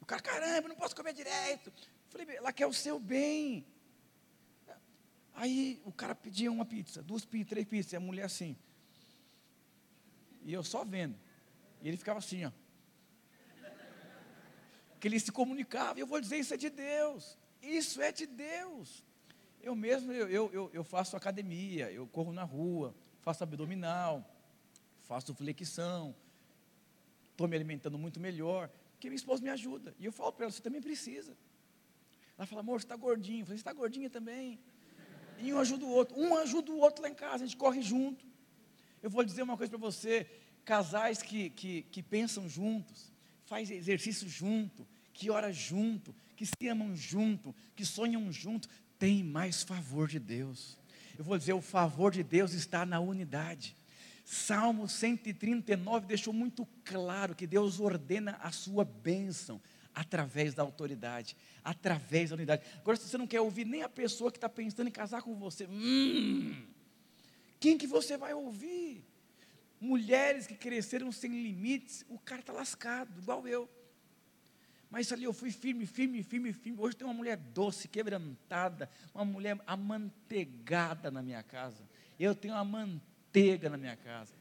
O 0.00 0.06
cara, 0.06 0.22
caramba, 0.22 0.68
não 0.68 0.76
posso 0.76 0.96
comer 0.96 1.12
direito. 1.12 1.68
Eu 1.68 2.10
falei, 2.10 2.36
ela 2.36 2.52
quer 2.52 2.66
o 2.66 2.72
seu 2.72 2.98
bem. 2.98 3.66
Aí 5.34 5.80
o 5.84 5.92
cara 5.92 6.14
pedia 6.14 6.50
uma 6.50 6.64
pizza, 6.64 7.02
duas 7.02 7.24
pizzas, 7.24 7.48
três 7.48 7.66
pizzas, 7.66 7.92
e 7.92 7.96
a 7.96 8.00
mulher 8.00 8.24
assim. 8.24 8.56
E 10.42 10.52
eu 10.52 10.64
só 10.64 10.84
vendo. 10.84 11.16
E 11.82 11.88
ele 11.88 11.96
ficava 11.96 12.18
assim, 12.18 12.46
ó. 12.46 12.52
Que 14.98 15.06
ele 15.06 15.20
se 15.20 15.30
comunicava. 15.30 16.00
Eu 16.00 16.06
vou 16.06 16.20
dizer, 16.20 16.38
isso 16.38 16.54
é 16.54 16.56
de 16.56 16.70
Deus. 16.70 17.38
Isso 17.62 18.00
é 18.00 18.10
de 18.10 18.26
Deus. 18.26 19.04
Eu 19.62 19.74
mesmo, 19.74 20.12
eu, 20.12 20.50
eu, 20.52 20.70
eu 20.72 20.84
faço 20.84 21.16
academia, 21.16 21.90
eu 21.90 22.06
corro 22.06 22.32
na 22.32 22.44
rua, 22.44 22.94
faço 23.20 23.42
abdominal, 23.42 24.24
faço 25.02 25.34
flexão, 25.34 26.14
estou 27.30 27.48
me 27.48 27.56
alimentando 27.56 27.98
muito 27.98 28.20
melhor, 28.20 28.70
porque 28.92 29.08
minha 29.08 29.16
esposa 29.16 29.42
me 29.42 29.50
ajuda. 29.50 29.94
E 29.98 30.04
eu 30.04 30.12
falo 30.12 30.32
para 30.32 30.44
ela, 30.44 30.52
você 30.52 30.62
também 30.62 30.80
precisa. 30.80 31.36
Ela 32.36 32.46
fala, 32.46 32.60
amor, 32.60 32.80
você 32.80 32.86
está 32.86 32.96
gordinho. 32.96 33.40
Eu 33.40 33.46
falei, 33.46 33.58
você 33.58 33.60
está 33.60 33.72
gordinha 33.72 34.08
também. 34.08 34.60
E 35.38 35.52
um 35.52 35.58
ajuda 35.58 35.84
o 35.84 35.88
outro. 35.88 36.18
Um 36.18 36.36
ajuda 36.38 36.70
o 36.72 36.78
outro 36.78 37.02
lá 37.02 37.08
em 37.08 37.14
casa, 37.14 37.44
a 37.44 37.46
gente 37.46 37.56
corre 37.56 37.82
junto. 37.82 38.26
Eu 39.02 39.10
vou 39.10 39.24
dizer 39.24 39.42
uma 39.42 39.56
coisa 39.56 39.70
para 39.70 39.78
você: 39.78 40.24
casais 40.64 41.22
que, 41.22 41.50
que, 41.50 41.82
que 41.82 42.02
pensam 42.02 42.48
juntos, 42.48 43.12
faz 43.44 43.70
exercício 43.70 44.28
junto, 44.28 44.86
que 45.12 45.30
ora 45.30 45.52
junto, 45.52 46.14
que 46.36 46.44
se 46.46 46.68
amam 46.68 46.94
junto, 46.94 47.54
que 47.74 47.84
sonham 47.84 48.30
junto, 48.30 48.68
tem 48.98 49.22
mais 49.22 49.62
favor 49.62 50.08
de 50.08 50.18
Deus. 50.18 50.76
Eu 51.16 51.24
vou 51.24 51.38
dizer, 51.38 51.52
o 51.52 51.60
favor 51.60 52.12
de 52.12 52.22
Deus 52.22 52.52
está 52.52 52.84
na 52.84 53.00
unidade. 53.00 53.76
Salmo 54.24 54.88
139 54.88 56.06
deixou 56.06 56.32
muito 56.32 56.66
claro 56.84 57.34
que 57.34 57.46
Deus 57.46 57.80
ordena 57.80 58.38
a 58.42 58.52
sua 58.52 58.84
bênção 58.84 59.60
através 59.94 60.54
da 60.54 60.62
autoridade, 60.62 61.36
através 61.64 62.30
da 62.30 62.36
unidade. 62.36 62.62
Agora, 62.78 62.96
se 62.96 63.08
você 63.08 63.18
não 63.18 63.26
quer 63.26 63.40
ouvir 63.40 63.64
nem 63.64 63.82
a 63.82 63.88
pessoa 63.88 64.30
que 64.30 64.36
está 64.36 64.48
pensando 64.48 64.88
em 64.88 64.92
casar 64.92 65.22
com 65.22 65.34
você, 65.34 65.66
hum, 65.66 66.54
quem 67.58 67.76
que 67.76 67.86
você 67.86 68.16
vai 68.16 68.32
ouvir? 68.34 69.04
Mulheres 69.80 70.46
que 70.46 70.54
cresceram 70.54 71.10
sem 71.10 71.30
limites, 71.30 72.04
o 72.08 72.18
cara 72.18 72.40
está 72.40 72.52
lascado, 72.52 73.20
igual 73.20 73.46
eu. 73.48 73.68
Mas 74.90 75.12
ali 75.12 75.24
eu 75.24 75.32
fui 75.32 75.50
firme, 75.50 75.86
firme, 75.86 76.22
firme, 76.22 76.52
firme. 76.52 76.78
Hoje 76.80 76.96
tem 76.96 77.06
uma 77.06 77.14
mulher 77.14 77.36
doce, 77.36 77.88
quebrantada, 77.88 78.88
uma 79.14 79.24
mulher 79.24 79.58
amanteigada 79.66 81.10
na 81.10 81.22
minha 81.22 81.42
casa. 81.42 81.82
Eu 82.18 82.34
tenho 82.34 82.54
uma 82.54 82.64
manteiga 82.64 83.68
na 83.68 83.76
minha 83.76 83.96
casa. 83.96 84.32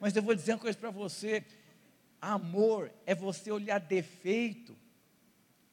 Mas 0.00 0.16
eu 0.16 0.22
vou 0.22 0.34
dizer 0.34 0.52
uma 0.52 0.58
coisa 0.58 0.78
para 0.78 0.90
você: 0.90 1.44
amor 2.20 2.90
é 3.04 3.14
você 3.14 3.50
olhar 3.50 3.78
defeito 3.78 4.76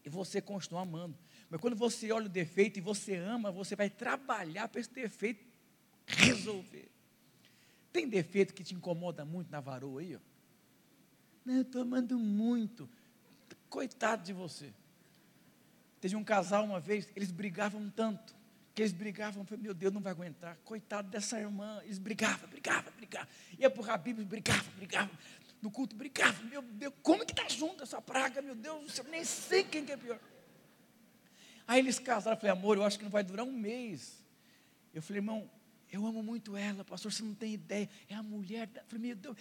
e 0.03 0.09
você 0.09 0.41
continuar 0.41 0.81
amando. 0.81 1.17
Mas 1.49 1.61
quando 1.61 1.75
você 1.75 2.11
olha 2.11 2.25
o 2.25 2.29
defeito 2.29 2.77
e 2.77 2.81
você 2.81 3.15
ama, 3.15 3.51
você 3.51 3.75
vai 3.75 3.89
trabalhar 3.89 4.67
para 4.67 4.81
esse 4.81 4.91
defeito 4.91 5.45
resolver. 6.05 6.89
Tem 7.91 8.07
defeito 8.07 8.53
que 8.53 8.63
te 8.63 8.73
incomoda 8.73 9.23
muito 9.23 9.51
na 9.51 9.61
varoa 9.61 10.01
aí? 10.01 10.15
Ó? 10.15 10.19
Não, 11.45 11.55
eu 11.55 11.61
estou 11.61 11.81
amando 11.81 12.17
muito. 12.17 12.89
Coitado 13.73 14.21
de 14.23 14.33
você. 14.33 14.71
Teve 15.99 16.15
um 16.15 16.23
casal 16.23 16.63
uma 16.63 16.79
vez, 16.79 17.09
eles 17.15 17.31
brigavam 17.31 17.89
tanto, 17.89 18.35
que 18.75 18.83
eles 18.83 18.93
brigavam, 18.93 19.43
falei, 19.43 19.63
meu 19.63 19.73
Deus, 19.73 19.91
não 19.91 19.99
vai 19.99 20.11
aguentar. 20.11 20.55
Coitado 20.63 21.09
dessa 21.09 21.39
irmã, 21.39 21.81
eles 21.83 21.97
brigavam, 21.97 22.47
brigavam, 22.47 22.93
brigavam. 22.95 23.27
Ia 23.57 23.71
para 23.71 23.81
o 23.81 23.91
Habib, 23.91 24.19
brigavam, 24.25 24.71
brigavam. 24.75 25.17
No 25.59 25.71
culto, 25.71 25.95
brigavam. 25.95 26.45
Meu 26.45 26.61
Deus, 26.61 26.93
como 27.01 27.25
que 27.25 27.31
está 27.31 27.49
junto 27.49 27.81
essa 27.81 27.99
praga? 27.99 28.43
Meu 28.43 28.53
Deus, 28.53 28.95
eu 28.95 29.05
nem 29.05 29.25
sei 29.25 29.63
quem 29.63 29.83
que 29.83 29.91
é 29.91 29.97
pior. 29.97 30.19
Aí 31.67 31.79
eles 31.79 31.97
casaram, 31.97 32.37
eu 32.37 32.39
falei, 32.39 32.51
amor, 32.51 32.77
eu 32.77 32.83
acho 32.83 32.99
que 32.99 33.03
não 33.03 33.11
vai 33.11 33.23
durar 33.23 33.43
um 33.43 33.51
mês. 33.51 34.23
Eu 34.93 35.01
falei, 35.01 35.17
irmão, 35.17 35.49
eu 35.91 36.05
amo 36.05 36.21
muito 36.21 36.55
ela, 36.55 36.85
pastor, 36.85 37.11
você 37.11 37.23
não 37.23 37.33
tem 37.33 37.55
ideia. 37.55 37.89
É 38.07 38.13
a 38.13 38.21
mulher 38.21 38.67
da. 38.67 38.81
Eu 38.81 38.85
falei, 38.85 39.07
meu 39.07 39.15
Deus, 39.15 39.35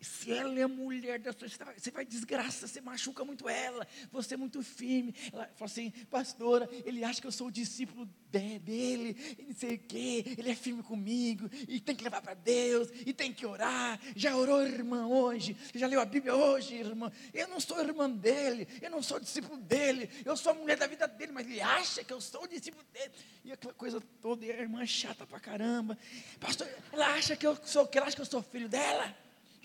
se 0.00 0.32
ela 0.32 0.58
é 0.58 0.66
mulher 0.66 1.18
da 1.18 1.32
sua 1.32 1.48
você 1.76 1.90
vai 1.90 2.04
desgraça, 2.04 2.66
você 2.66 2.80
machuca 2.80 3.24
muito 3.24 3.48
ela, 3.48 3.86
você 4.10 4.34
é 4.34 4.36
muito 4.36 4.62
firme. 4.62 5.14
Ela 5.32 5.46
fala 5.56 5.70
assim, 5.70 5.90
pastora, 6.10 6.68
ele 6.84 7.04
acha 7.04 7.20
que 7.20 7.26
eu 7.26 7.32
sou 7.32 7.48
o 7.48 7.50
discípulo 7.50 8.08
dele, 8.30 9.16
e 9.38 9.42
não 9.42 9.54
sei 9.54 9.74
o 9.74 9.78
quê, 9.78 10.24
ele 10.36 10.50
é 10.50 10.54
firme 10.54 10.82
comigo, 10.82 11.48
e 11.66 11.80
tem 11.80 11.96
que 11.96 12.04
levar 12.04 12.20
para 12.20 12.34
Deus, 12.34 12.88
e 13.06 13.12
tem 13.12 13.32
que 13.32 13.46
orar. 13.46 13.98
Já 14.14 14.36
orou, 14.36 14.62
irmã, 14.62 15.06
hoje? 15.06 15.56
Já 15.74 15.86
leu 15.86 16.00
a 16.00 16.04
Bíblia 16.04 16.34
hoje, 16.34 16.74
irmã? 16.74 17.10
Eu 17.32 17.48
não 17.48 17.60
sou 17.60 17.80
irmã 17.80 18.08
dele, 18.10 18.68
eu 18.82 18.90
não 18.90 19.02
sou 19.02 19.18
discípulo 19.18 19.56
dele, 19.56 20.10
eu 20.24 20.36
sou 20.36 20.52
a 20.52 20.54
mulher 20.54 20.76
da 20.76 20.86
vida 20.86 21.06
dele, 21.08 21.32
mas 21.32 21.46
ele 21.46 21.60
acha 21.60 22.04
que 22.04 22.12
eu 22.12 22.20
sou 22.20 22.44
o 22.44 22.48
discípulo 22.48 22.84
dele. 22.92 23.12
E 23.44 23.52
aquela 23.52 23.74
coisa 23.74 24.00
toda, 24.20 24.44
e 24.44 24.52
a 24.52 24.56
irmã 24.56 24.82
é 24.82 24.86
chata 24.86 25.26
pra 25.26 25.40
caramba. 25.40 25.98
Pastor, 26.38 26.68
ela 26.92 27.14
acha 27.14 27.36
que 27.36 27.46
eu 27.46 27.56
sou, 27.64 27.86
que 27.86 27.98
ela 27.98 28.06
acha 28.06 28.16
que 28.16 28.22
eu 28.22 28.26
sou 28.26 28.42
filho 28.42 28.68
dela 28.68 29.16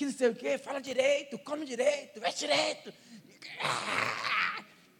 que 0.04 0.12
não 0.12 0.18
sei 0.18 0.30
o 0.30 0.36
quê, 0.36 0.58
fala 0.58 0.82
direito, 0.82 1.39
come 1.39 1.66
direito, 1.66 2.20
veste 2.20 2.42
direito. 2.42 2.94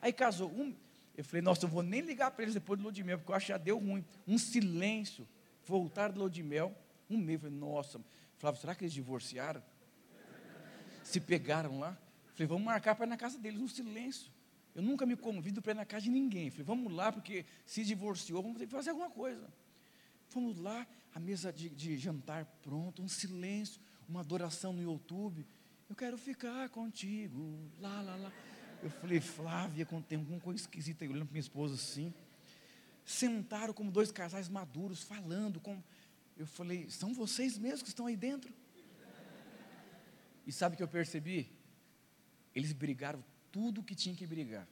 Aí 0.02 0.14
casou. 0.14 0.50
Um, 0.50 0.76
eu 1.16 1.24
falei, 1.24 1.42
nossa, 1.42 1.66
eu 1.66 1.70
vou 1.70 1.84
nem 1.84 2.02
ligar 2.02 2.32
para 2.32 2.44
eles 2.44 2.54
depois 2.54 2.80
do 2.80 2.84
lua 2.84 2.92
de 2.92 3.04
mel, 3.04 3.18
porque 3.18 3.32
eu 3.32 3.36
acho 3.36 3.46
que 3.48 3.52
já 3.52 3.58
deu 3.58 3.78
ruim. 3.78 4.06
Um 4.28 4.38
silêncio. 4.38 5.28
Voltaram 5.66 6.14
do 6.14 6.20
lua 6.22 6.30
de 6.30 6.44
mel, 6.44 6.76
um 7.10 7.18
mês. 7.18 7.36
Eu 7.36 7.50
falei, 7.50 7.58
nossa, 7.58 8.02
Flávio, 8.38 8.60
será 8.60 8.76
que 8.76 8.84
eles 8.84 8.94
divorciaram? 8.94 9.64
Se 11.04 11.20
pegaram 11.20 11.80
lá? 11.80 11.98
Eu 12.28 12.34
falei, 12.34 12.48
vamos 12.48 12.64
marcar 12.64 12.96
para 12.96 13.06
ir 13.06 13.10
na 13.10 13.18
casa 13.18 13.38
deles, 13.38 13.60
um 13.60 13.68
silêncio. 13.68 14.32
Eu 14.74 14.82
nunca 14.82 15.06
me 15.06 15.16
convido 15.16 15.62
para 15.62 15.74
ir 15.74 15.76
na 15.76 15.86
casa 15.86 16.04
de 16.04 16.10
ninguém. 16.10 16.46
Eu 16.46 16.52
falei, 16.52 16.66
vamos 16.66 16.92
lá, 16.92 17.12
porque 17.12 17.46
se 17.66 17.84
divorciou, 17.84 18.42
vamos 18.42 18.58
ter 18.58 18.66
que 18.66 18.72
fazer 18.72 18.90
alguma 18.90 19.10
coisa. 19.10 19.48
Fomos 20.30 20.58
lá, 20.58 20.88
a 21.14 21.20
mesa 21.20 21.54
de, 21.54 21.70
de 21.70 21.98
jantar 21.98 22.46
pronta, 22.64 23.02
um 23.02 23.08
silêncio 23.08 23.80
uma 24.08 24.22
adoração 24.22 24.74
no 24.74 24.82
YouTube. 24.82 25.46
Eu 25.90 25.96
quero 25.96 26.18
ficar 26.18 26.70
contigo, 26.70 27.60
lá, 27.80 28.02
lá, 28.02 28.16
lá. 28.16 28.32
Eu 28.82 28.90
falei, 28.90 29.22
Flávia, 29.22 29.88
tem 30.08 30.18
alguma 30.18 30.40
coisa 30.40 30.60
esquisita 30.60 31.04
aí, 31.04 31.10
olhando 31.10 31.26
para 31.26 31.34
minha 31.34 31.40
esposa 31.40 31.76
assim. 31.76 32.14
Sentaram 33.06 33.74
como 33.74 33.92
dois 33.92 34.12
casais 34.12 34.50
maduros, 34.50 35.04
falando. 35.04 35.60
Com... 35.60 35.82
Eu 36.38 36.46
falei, 36.46 36.90
são 36.90 37.14
vocês 37.14 37.58
mesmos 37.58 37.84
que 37.84 37.90
estão 37.90 38.08
aí 38.08 38.16
dentro? 38.16 38.54
E 40.46 40.52
sabe 40.52 40.74
o 40.74 40.78
que 40.78 40.84
eu 40.84 40.88
percebi? 40.88 41.50
Eles 42.54 42.74
brigaram 42.74 43.24
tudo 43.52 43.84
que 43.84 43.96
tinha 43.96 44.16
que 44.16 44.28
brigar. 44.28 44.68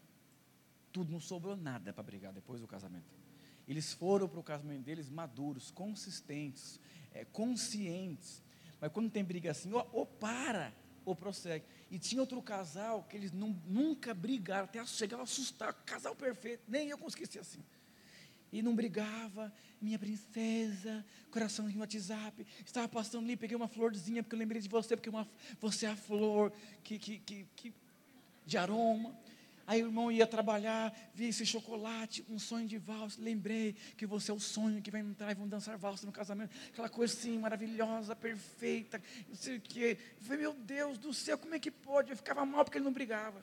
Tudo, 0.91 1.11
não 1.11 1.19
sobrou 1.19 1.55
nada 1.55 1.93
para 1.93 2.03
brigar 2.03 2.33
depois 2.33 2.59
do 2.59 2.67
casamento. 2.67 3.05
Eles 3.67 3.93
foram 3.93 4.27
para 4.27 4.39
o 4.39 4.43
casamento 4.43 4.83
deles 4.83 5.09
maduros, 5.09 5.71
consistentes, 5.71 6.79
é, 7.13 7.23
conscientes 7.23 8.43
mas 8.81 8.91
quando 8.91 9.11
tem 9.11 9.23
briga 9.23 9.51
assim, 9.51 9.71
ou, 9.71 9.87
ou 9.93 10.05
para, 10.05 10.73
ou 11.05 11.15
prossegue. 11.15 11.63
E 11.91 11.99
tinha 11.99 12.19
outro 12.19 12.41
casal 12.41 13.03
que 13.03 13.15
eles 13.15 13.31
não, 13.31 13.55
nunca 13.67 14.11
brigaram, 14.13 14.65
até 14.65 14.83
chegavam 14.85 15.21
a 15.21 15.23
assustar, 15.23 15.71
casal 15.85 16.15
perfeito, 16.15 16.63
nem 16.67 16.89
eu 16.89 16.97
consegui 16.97 17.27
ser 17.27 17.39
assim. 17.39 17.63
E 18.51 18.61
não 18.61 18.75
brigava, 18.75 19.53
minha 19.79 19.97
princesa, 19.97 21.05
coração 21.29 21.69
no 21.69 21.79
WhatsApp, 21.79 22.45
estava 22.65 22.87
passando 22.89 23.23
ali, 23.23 23.37
peguei 23.37 23.55
uma 23.55 23.67
florzinha, 23.67 24.21
porque 24.23 24.35
eu 24.35 24.39
lembrei 24.39 24.61
de 24.61 24.67
você, 24.67 24.97
porque 24.97 25.09
uma, 25.09 25.29
você 25.59 25.85
é 25.85 25.89
a 25.89 25.95
flor 25.95 26.51
que, 26.83 26.99
que, 26.99 27.19
que, 27.19 27.47
que 27.55 27.73
de 28.45 28.57
aroma. 28.57 29.15
Aí 29.65 29.83
o 29.83 29.87
irmão 29.87 30.11
ia 30.11 30.25
trabalhar, 30.25 30.93
via 31.13 31.29
esse 31.29 31.45
chocolate, 31.45 32.25
um 32.29 32.39
sonho 32.39 32.67
de 32.67 32.77
valsa. 32.77 33.21
Lembrei 33.21 33.73
que 33.95 34.05
você 34.05 34.31
é 34.31 34.33
o 34.33 34.39
sonho 34.39 34.81
que 34.81 34.91
vai 34.91 35.01
entrar 35.01 35.31
e 35.31 35.35
vão 35.35 35.47
dançar 35.47 35.77
valsa 35.77 36.05
no 36.05 36.11
casamento. 36.11 36.55
Aquela 36.69 36.89
coisa 36.89 37.13
assim, 37.13 37.37
maravilhosa, 37.37 38.15
perfeita, 38.15 39.01
não 39.27 39.35
sei 39.35 39.57
o 39.57 39.61
quê. 39.61 39.97
Eu 40.17 40.25
falei, 40.25 40.41
meu 40.41 40.53
Deus 40.53 40.97
do 40.97 41.13
céu, 41.13 41.37
como 41.37 41.55
é 41.55 41.59
que 41.59 41.71
pode? 41.71 42.11
Eu 42.11 42.17
ficava 42.17 42.45
mal 42.45 42.63
porque 42.63 42.77
ele 42.77 42.85
não 42.85 42.93
brigava. 42.93 43.41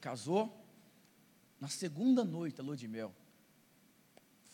Casou, 0.00 0.54
na 1.60 1.68
segunda 1.68 2.24
noite, 2.24 2.60
a 2.60 2.64
lua 2.64 2.76
de 2.76 2.86
mel. 2.86 3.14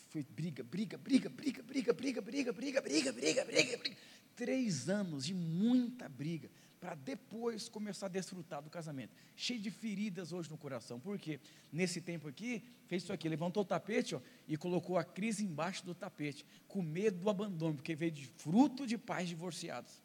Foi 0.08 0.24
briga, 0.24 0.62
briga, 0.62 0.98
briga, 0.98 1.28
briga, 1.28 1.62
briga, 1.62 1.92
briga, 1.92 2.22
briga, 2.22 2.22
briga, 2.22 2.52
briga, 2.52 2.82
briga, 2.82 3.12
briga, 3.44 3.76
briga. 3.76 3.96
Três 4.34 4.88
anos 4.88 5.26
de 5.26 5.34
muita 5.34 6.08
briga 6.08 6.50
para 6.80 6.94
depois 6.94 7.68
começar 7.68 8.06
a 8.06 8.08
desfrutar 8.08 8.62
do 8.62 8.70
casamento. 8.70 9.14
Cheio 9.36 9.60
de 9.60 9.70
feridas 9.70 10.32
hoje 10.32 10.48
no 10.48 10.56
coração. 10.56 10.98
Por 10.98 11.18
quê? 11.18 11.38
Nesse 11.70 12.00
tempo 12.00 12.26
aqui, 12.26 12.64
fez 12.86 13.02
isso 13.02 13.12
aqui, 13.12 13.28
levantou 13.28 13.62
o 13.62 13.66
tapete 13.66 14.14
ó, 14.14 14.20
e 14.48 14.56
colocou 14.56 14.96
a 14.96 15.04
crise 15.04 15.44
embaixo 15.44 15.84
do 15.84 15.94
tapete, 15.94 16.46
com 16.66 16.80
medo 16.80 17.18
do 17.18 17.28
abandono, 17.28 17.74
porque 17.74 17.94
veio 17.94 18.10
de 18.10 18.24
fruto 18.26 18.86
de 18.86 18.96
pais 18.96 19.28
divorciados. 19.28 20.02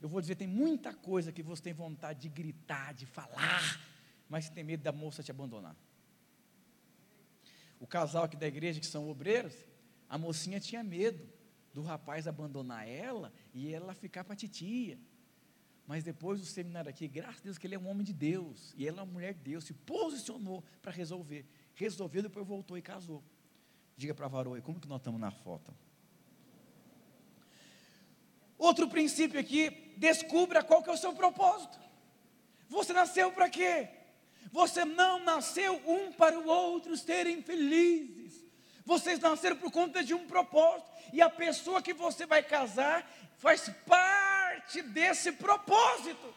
Eu 0.00 0.08
vou 0.08 0.20
dizer, 0.20 0.36
tem 0.36 0.46
muita 0.46 0.94
coisa 0.94 1.32
que 1.32 1.42
você 1.42 1.62
tem 1.64 1.72
vontade 1.72 2.20
de 2.20 2.28
gritar, 2.28 2.94
de 2.94 3.04
falar, 3.04 3.80
mas 4.28 4.44
você 4.44 4.52
tem 4.52 4.62
medo 4.62 4.84
da 4.84 4.92
moça 4.92 5.20
te 5.20 5.32
abandonar. 5.32 5.74
o 7.80 7.86
casal 7.86 8.24
aqui 8.24 8.36
da 8.36 8.46
igreja, 8.46 8.78
que 8.78 8.86
são 8.86 9.08
obreiros, 9.08 9.54
a 10.08 10.16
mocinha 10.16 10.60
tinha 10.60 10.84
medo 10.84 11.28
do 11.74 11.82
rapaz 11.82 12.26
abandonar 12.26 12.88
ela 12.88 13.32
e 13.52 13.72
ela 13.72 13.94
ficar 13.94 14.22
para 14.24 14.34
a 14.34 14.36
titia. 14.36 14.98
Mas 15.88 16.04
depois 16.04 16.38
do 16.38 16.44
seminário 16.44 16.90
aqui, 16.90 17.08
graças 17.08 17.40
a 17.40 17.44
Deus 17.44 17.56
que 17.56 17.66
ele 17.66 17.74
é 17.74 17.78
um 17.78 17.88
homem 17.88 18.04
de 18.04 18.12
Deus, 18.12 18.74
e 18.76 18.86
ela 18.86 19.00
é 19.00 19.02
uma 19.02 19.10
mulher 19.10 19.32
de 19.32 19.40
Deus, 19.40 19.64
se 19.64 19.72
posicionou 19.72 20.62
para 20.82 20.92
resolver. 20.92 21.46
Resolveu, 21.74 22.22
depois 22.22 22.46
voltou 22.46 22.76
e 22.76 22.82
casou. 22.82 23.24
Diga 23.96 24.12
para 24.12 24.26
a 24.26 24.28
varoa, 24.28 24.60
como 24.60 24.78
que 24.78 24.86
nós 24.86 25.00
estamos 25.00 25.18
na 25.18 25.30
foto? 25.30 25.74
Outro 28.58 28.86
princípio 28.90 29.40
aqui, 29.40 29.94
descubra 29.96 30.62
qual 30.62 30.82
que 30.82 30.90
é 30.90 30.92
o 30.92 30.96
seu 30.98 31.14
propósito. 31.14 31.80
Você 32.68 32.92
nasceu 32.92 33.32
para 33.32 33.48
quê? 33.48 33.88
Você 34.52 34.84
não 34.84 35.24
nasceu 35.24 35.80
um 35.86 36.12
para 36.12 36.38
o 36.38 36.46
outro 36.46 36.98
serem 36.98 37.42
felizes. 37.42 38.44
Vocês 38.84 39.18
nasceram 39.20 39.56
por 39.56 39.72
conta 39.72 40.04
de 40.04 40.12
um 40.12 40.26
propósito. 40.26 40.90
E 41.14 41.22
a 41.22 41.30
pessoa 41.30 41.80
que 41.80 41.94
você 41.94 42.26
vai 42.26 42.42
casar 42.42 43.10
faz 43.38 43.70
parte 43.86 44.27
desse 44.82 45.32
propósito. 45.32 46.34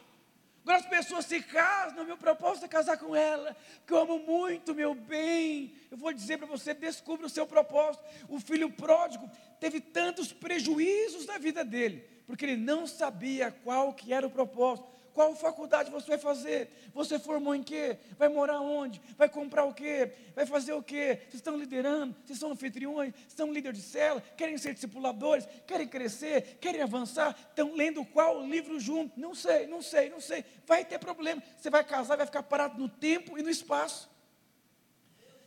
Agora 0.63 0.77
as 0.77 0.85
pessoas 0.85 1.25
se 1.25 1.41
casam, 1.41 2.05
meu 2.05 2.17
propósito 2.17 2.65
é 2.65 2.67
casar 2.67 2.97
com 2.97 3.15
ela, 3.15 3.57
que 3.85 3.91
eu 3.91 3.97
amo 3.97 4.19
muito, 4.19 4.75
meu 4.75 4.93
bem. 4.93 5.73
Eu 5.89 5.97
vou 5.97 6.13
dizer 6.13 6.37
para 6.37 6.45
você, 6.45 6.73
descubra 6.73 7.25
o 7.25 7.29
seu 7.29 7.47
propósito. 7.47 8.03
O 8.29 8.39
filho 8.39 8.71
pródigo 8.71 9.29
teve 9.59 9.81
tantos 9.81 10.31
prejuízos 10.31 11.25
na 11.25 11.39
vida 11.39 11.65
dele, 11.65 12.07
porque 12.27 12.45
ele 12.45 12.57
não 12.57 12.85
sabia 12.85 13.51
qual 13.51 13.93
que 13.93 14.13
era 14.13 14.25
o 14.25 14.31
propósito. 14.31 14.87
Qual 15.13 15.35
faculdade 15.35 15.91
você 15.91 16.07
vai 16.07 16.17
fazer? 16.17 16.69
Você 16.93 17.19
formou 17.19 17.53
em 17.53 17.61
quê? 17.61 17.97
Vai 18.17 18.29
morar 18.29 18.61
onde? 18.61 19.01
Vai 19.17 19.27
comprar 19.27 19.65
o 19.65 19.73
quê? 19.73 20.13
Vai 20.33 20.45
fazer 20.45 20.73
o 20.73 20.81
quê? 20.81 21.19
Vocês 21.23 21.35
estão 21.35 21.57
liderando? 21.57 22.15
Vocês 22.25 22.39
são 22.39 22.51
anfitriões? 22.51 23.13
São 23.27 23.51
líderes 23.51 23.79
de 23.79 23.83
cela? 23.83 24.21
Querem 24.37 24.57
ser 24.57 24.73
discipuladores? 24.73 25.45
Querem 25.67 25.87
crescer? 25.87 26.57
Querem 26.61 26.81
avançar? 26.81 27.37
Estão 27.49 27.75
lendo 27.75 28.05
qual 28.05 28.45
livro 28.45 28.79
junto? 28.79 29.19
Não 29.19 29.35
sei, 29.35 29.67
não 29.67 29.81
sei, 29.81 30.09
não 30.09 30.21
sei. 30.21 30.45
Vai 30.65 30.85
ter 30.85 30.97
problema. 30.97 31.43
Você 31.57 31.69
vai 31.69 31.83
casar, 31.83 32.15
vai 32.15 32.25
ficar 32.25 32.43
parado 32.43 32.79
no 32.79 32.87
tempo 32.87 33.37
e 33.37 33.43
no 33.43 33.49
espaço. 33.49 34.09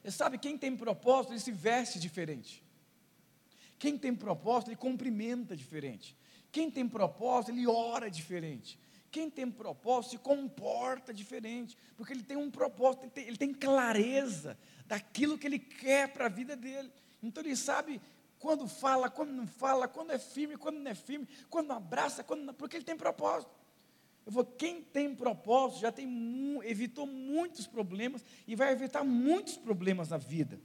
Você 0.03 0.11
sabe, 0.11 0.37
quem 0.37 0.59
tem 0.59 0.77
propósito, 0.77 1.33
ele 1.33 1.41
se 1.41 1.51
veste 1.51 1.99
diferente. 1.99 2.63
Quem 3.79 3.97
tem 3.97 4.15
propósito, 4.15 4.69
ele 4.69 4.77
cumprimenta 4.77 5.57
diferente. 5.57 6.15
Quem 6.53 6.71
tem 6.71 6.87
propósito, 6.87 7.51
ele 7.53 7.67
ora 7.67 8.11
diferente. 8.11 8.79
Quem 9.15 9.31
tem 9.31 9.49
propósito 9.49 10.11
se 10.11 10.19
comporta 10.19 11.15
diferente, 11.15 11.79
porque 11.97 12.13
ele 12.13 12.25
tem 12.25 12.37
um 12.37 12.51
propósito, 12.51 13.05
ele 13.05 13.13
tem, 13.13 13.29
ele 13.29 13.37
tem 13.37 13.55
clareza 13.55 14.59
daquilo 14.89 15.39
que 15.39 15.47
ele 15.47 15.61
quer 15.61 16.13
para 16.13 16.27
a 16.27 16.29
vida 16.29 16.57
dele. 16.57 16.91
Então 17.23 17.41
ele 17.41 17.55
sabe 17.55 18.01
quando 18.41 18.67
fala, 18.67 19.09
quando 19.09 19.31
não 19.31 19.47
fala, 19.47 19.87
quando 19.87 20.11
é 20.11 20.19
firme, 20.19 20.57
quando 20.57 20.81
não 20.81 20.91
é 20.91 20.97
firme, 20.97 21.29
quando 21.49 21.71
abraça, 21.71 22.25
quando 22.25 22.43
não, 22.43 22.53
porque 22.53 22.77
ele 22.77 22.85
tem 22.85 22.97
propósito. 22.97 23.53
Eu 24.27 24.33
vou, 24.33 24.45
quem 24.45 24.83
tem 24.83 25.15
propósito 25.15 25.83
já 25.83 25.93
tem 25.93 26.61
evitou 26.65 27.07
muitos 27.07 27.69
problemas 27.69 28.25
e 28.49 28.57
vai 28.57 28.73
evitar 28.73 29.05
muitos 29.05 29.57
problemas 29.57 30.09
na 30.09 30.19
vida. 30.19 30.61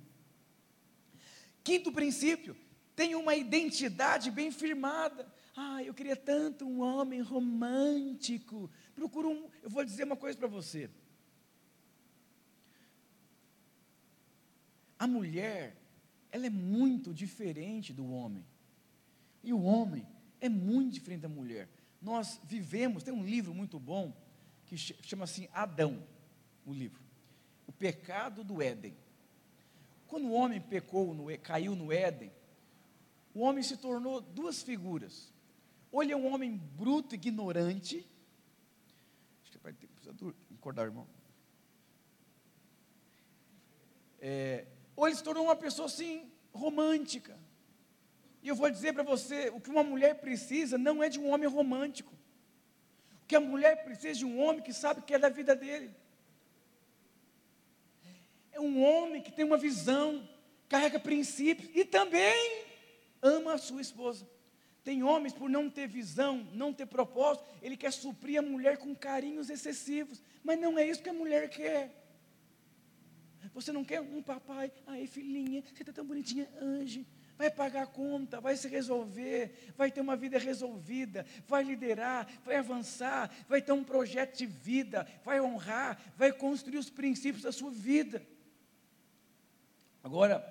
Quinto 1.64 1.92
princípio, 1.92 2.58
tem 2.96 3.14
uma 3.14 3.36
identidade 3.36 4.32
bem 4.32 4.50
firmada. 4.50 5.32
Ah, 5.62 5.84
eu 5.84 5.94
queria 5.94 6.16
tanto 6.16 6.66
um 6.66 6.80
homem 6.80 7.20
romântico. 7.20 8.72
Procura 8.96 9.28
um. 9.28 9.50
Eu 9.62 9.70
vou 9.70 9.84
dizer 9.84 10.06
uma 10.06 10.16
coisa 10.16 10.38
para 10.38 10.48
você. 10.48 10.90
A 14.98 15.06
mulher, 15.06 15.76
ela 16.32 16.46
é 16.46 16.50
muito 16.50 17.14
diferente 17.14 17.92
do 17.92 18.10
homem. 18.10 18.46
E 19.44 19.52
o 19.52 19.62
homem 19.62 20.08
é 20.40 20.48
muito 20.48 20.94
diferente 20.94 21.24
da 21.24 21.28
mulher. 21.28 21.68
Nós 22.02 22.40
vivemos, 22.46 23.04
tem 23.04 23.14
um 23.14 23.26
livro 23.26 23.54
muito 23.54 23.78
bom 23.78 24.16
que 24.66 24.78
chama 24.78 25.26
assim 25.26 25.50
Adão, 25.52 26.02
o 26.66 26.72
livro. 26.72 27.04
O 27.68 27.74
pecado 27.74 28.46
do 28.46 28.62
Éden. 28.62 28.96
Quando 30.08 30.28
o 30.28 30.32
homem 30.32 30.62
pecou, 30.62 31.14
no, 31.14 31.38
caiu 31.40 31.76
no 31.76 31.92
Éden, 31.92 32.32
o 33.34 33.42
homem 33.42 33.62
se 33.62 33.76
tornou 33.76 34.22
duas 34.22 34.64
figuras. 34.64 35.38
Ou 35.92 36.04
ele 36.04 36.14
é 36.14 36.18
um 36.18 36.32
homem 36.32 36.56
bruto, 36.56 37.16
ignorante. 37.16 38.08
Acho 39.42 39.52
que 39.52 39.58
vai 39.58 39.74
ter 39.74 39.88
precisa 39.88 40.36
acordar, 40.56 40.86
irmão. 40.86 41.08
É, 44.20 44.66
ou 44.96 45.08
ele 45.08 45.16
se 45.16 45.24
tornou 45.24 45.46
uma 45.46 45.56
pessoa 45.56 45.86
assim, 45.86 46.30
romântica. 46.54 47.38
E 48.42 48.48
eu 48.48 48.56
vou 48.56 48.70
dizer 48.70 48.94
para 48.94 49.04
você: 49.04 49.50
o 49.50 49.60
que 49.60 49.70
uma 49.70 49.84
mulher 49.84 50.20
precisa 50.20 50.78
não 50.78 51.02
é 51.04 51.10
de 51.10 51.20
um 51.20 51.30
homem 51.30 51.48
romântico. 51.48 52.14
O 53.24 53.26
que 53.26 53.36
a 53.36 53.40
mulher 53.40 53.84
precisa 53.84 54.10
é 54.10 54.14
de 54.14 54.26
um 54.26 54.40
homem 54.40 54.62
que 54.62 54.74
sabe 54.74 55.00
o 55.00 55.04
que 55.04 55.14
é 55.14 55.20
da 55.20 55.30
vida 55.30 55.56
dele. 55.56 55.96
É 58.52 58.60
um 58.60 58.84
homem 58.84 59.22
que 59.22 59.32
tem 59.32 59.46
uma 59.46 59.58
visão, 59.58 60.28
carrega 60.68 61.00
princípios 61.00 61.70
e 61.74 61.86
também 61.86 62.66
ama 63.22 63.54
a 63.54 63.58
sua 63.58 63.82
esposa. 63.82 64.28
Tem 64.90 65.04
homens, 65.04 65.34
por 65.34 65.48
não 65.48 65.70
ter 65.70 65.88
visão, 65.88 66.48
não 66.52 66.74
ter 66.74 66.88
propósito, 66.88 67.46
ele 67.62 67.78
quer 67.78 67.94
suprir 67.94 68.40
a 68.40 68.42
mulher 68.42 68.80
com 68.80 68.96
carinhos 68.96 69.48
excessivos, 69.48 70.20
mas 70.44 70.60
não 70.60 70.80
é 70.80 70.90
isso 70.90 71.04
que 71.04 71.10
a 71.10 71.14
mulher 71.14 71.48
quer. 71.48 71.94
Você 73.54 73.72
não 73.72 73.84
quer 73.84 74.02
um 74.02 74.24
papai, 74.24 74.72
ai 74.88 75.06
filhinha, 75.06 75.62
você 75.62 75.84
está 75.84 75.94
tão 75.94 76.04
bonitinha, 76.04 76.50
anjo, 76.60 77.06
vai 77.38 77.52
pagar 77.52 77.84
a 77.84 77.86
conta, 77.86 78.42
vai 78.42 78.58
se 78.58 78.68
resolver, 78.68 79.72
vai 79.78 79.92
ter 79.92 80.02
uma 80.02 80.16
vida 80.16 80.40
resolvida, 80.40 81.24
vai 81.48 81.64
liderar, 81.64 82.28
vai 82.44 82.56
avançar, 82.56 83.30
vai 83.48 83.62
ter 83.62 83.74
um 83.74 83.84
projeto 83.84 84.40
de 84.40 84.48
vida, 84.48 85.08
vai 85.24 85.40
honrar, 85.40 86.02
vai 86.18 86.34
construir 86.34 86.80
os 86.80 86.90
princípios 86.90 87.44
da 87.44 87.52
sua 87.52 87.70
vida. 87.70 88.26
Agora, 90.04 90.44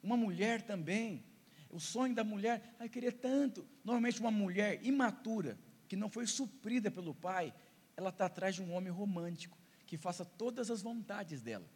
uma 0.00 0.16
mulher 0.16 0.62
também, 0.62 1.24
o 1.72 1.80
sonho 1.80 2.14
da 2.14 2.22
mulher, 2.22 2.76
ai, 2.78 2.88
queria 2.88 3.10
tanto. 3.10 3.66
Normalmente, 3.82 4.20
uma 4.20 4.30
mulher 4.30 4.78
imatura, 4.84 5.58
que 5.88 5.96
não 5.96 6.08
foi 6.08 6.26
suprida 6.26 6.90
pelo 6.90 7.14
pai, 7.14 7.52
ela 7.96 8.10
está 8.10 8.26
atrás 8.26 8.54
de 8.54 8.62
um 8.62 8.72
homem 8.72 8.92
romântico, 8.92 9.58
que 9.86 9.96
faça 9.96 10.24
todas 10.24 10.70
as 10.70 10.82
vontades 10.82 11.40
dela. 11.40 11.66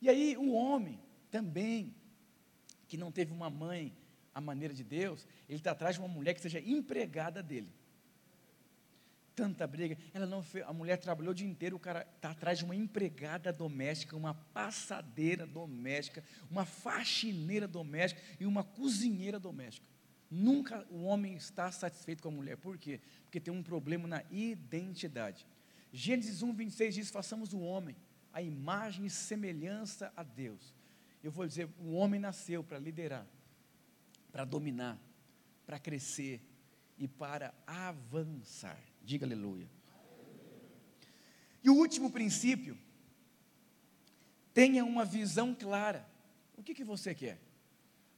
E 0.00 0.08
aí, 0.08 0.36
o 0.36 0.52
homem 0.52 1.00
também, 1.30 1.94
que 2.86 2.96
não 2.96 3.10
teve 3.10 3.32
uma 3.32 3.50
mãe 3.50 3.92
à 4.32 4.40
maneira 4.40 4.72
de 4.72 4.84
Deus, 4.84 5.26
ele 5.48 5.58
está 5.58 5.72
atrás 5.72 5.96
de 5.96 6.00
uma 6.00 6.08
mulher 6.08 6.34
que 6.34 6.40
seja 6.40 6.60
empregada 6.60 7.42
dele 7.42 7.72
tanta 9.34 9.66
briga. 9.66 9.96
Ela 10.12 10.26
não 10.26 10.42
fez, 10.42 10.64
a 10.66 10.72
mulher 10.72 10.98
trabalhou 10.98 11.32
o 11.32 11.34
dia 11.34 11.46
inteiro, 11.46 11.76
o 11.76 11.80
cara 11.80 12.06
está 12.16 12.30
atrás 12.30 12.58
de 12.58 12.64
uma 12.64 12.74
empregada 12.76 13.52
doméstica, 13.52 14.16
uma 14.16 14.34
passadeira 14.34 15.46
doméstica, 15.46 16.24
uma 16.50 16.64
faxineira 16.64 17.66
doméstica 17.66 18.20
e 18.38 18.46
uma 18.46 18.64
cozinheira 18.64 19.38
doméstica. 19.38 19.86
Nunca 20.30 20.86
o 20.90 21.02
homem 21.02 21.34
está 21.34 21.70
satisfeito 21.70 22.22
com 22.22 22.28
a 22.28 22.32
mulher. 22.32 22.56
Por 22.56 22.78
quê? 22.78 23.00
Porque 23.24 23.40
tem 23.40 23.52
um 23.52 23.62
problema 23.62 24.08
na 24.08 24.22
identidade. 24.30 25.46
Gênesis 25.92 26.42
1, 26.42 26.54
26 26.54 26.94
diz: 26.94 27.10
façamos 27.10 27.52
o 27.52 27.60
homem 27.60 27.96
a 28.32 28.40
imagem 28.40 29.04
e 29.04 29.10
semelhança 29.10 30.12
a 30.16 30.22
Deus. 30.22 30.74
Eu 31.22 31.30
vou 31.30 31.46
dizer: 31.46 31.68
o 31.78 31.92
homem 31.92 32.18
nasceu 32.18 32.64
para 32.64 32.78
liderar, 32.78 33.26
para 34.32 34.44
dominar, 34.44 34.98
para 35.66 35.78
crescer 35.78 36.40
e 36.96 37.06
para 37.06 37.54
avançar. 37.66 38.80
Diga 39.04 39.26
aleluia. 39.26 39.68
E 41.62 41.70
o 41.70 41.74
último 41.74 42.10
princípio, 42.10 42.76
tenha 44.52 44.84
uma 44.84 45.04
visão 45.04 45.54
clara. 45.54 46.08
O 46.56 46.62
que, 46.62 46.74
que 46.74 46.84
você 46.84 47.14
quer? 47.14 47.40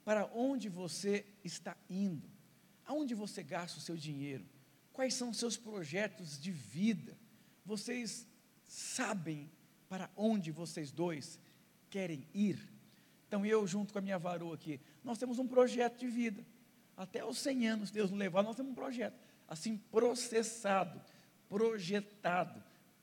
Para 0.04 0.26
onde 0.34 0.68
você 0.68 1.24
está 1.42 1.76
indo? 1.88 2.28
Aonde 2.84 3.14
você 3.14 3.42
gasta 3.42 3.78
o 3.78 3.82
seu 3.82 3.96
dinheiro? 3.96 4.44
Quais 4.92 5.14
são 5.14 5.30
os 5.30 5.38
seus 5.38 5.56
projetos 5.56 6.40
de 6.40 6.50
vida? 6.50 7.16
Vocês 7.64 8.26
sabem 8.64 9.50
para 9.88 10.10
onde 10.16 10.50
vocês 10.50 10.90
dois 10.90 11.38
querem 11.90 12.26
ir? 12.34 12.58
Então 13.26 13.44
eu, 13.44 13.66
junto 13.66 13.92
com 13.92 13.98
a 13.98 14.02
minha 14.02 14.18
varoa 14.18 14.54
aqui, 14.54 14.80
nós 15.02 15.18
temos 15.18 15.38
um 15.38 15.46
projeto 15.46 15.98
de 15.98 16.08
vida. 16.08 16.44
Até 16.96 17.24
os 17.24 17.38
100 17.38 17.68
anos, 17.68 17.90
Deus 17.90 18.10
nos 18.10 18.18
levar, 18.18 18.42
nós 18.42 18.56
temos 18.56 18.72
um 18.72 18.74
projeto 18.74 19.18
assim 19.48 19.76
processado, 19.76 21.00
projetado, 21.48 22.62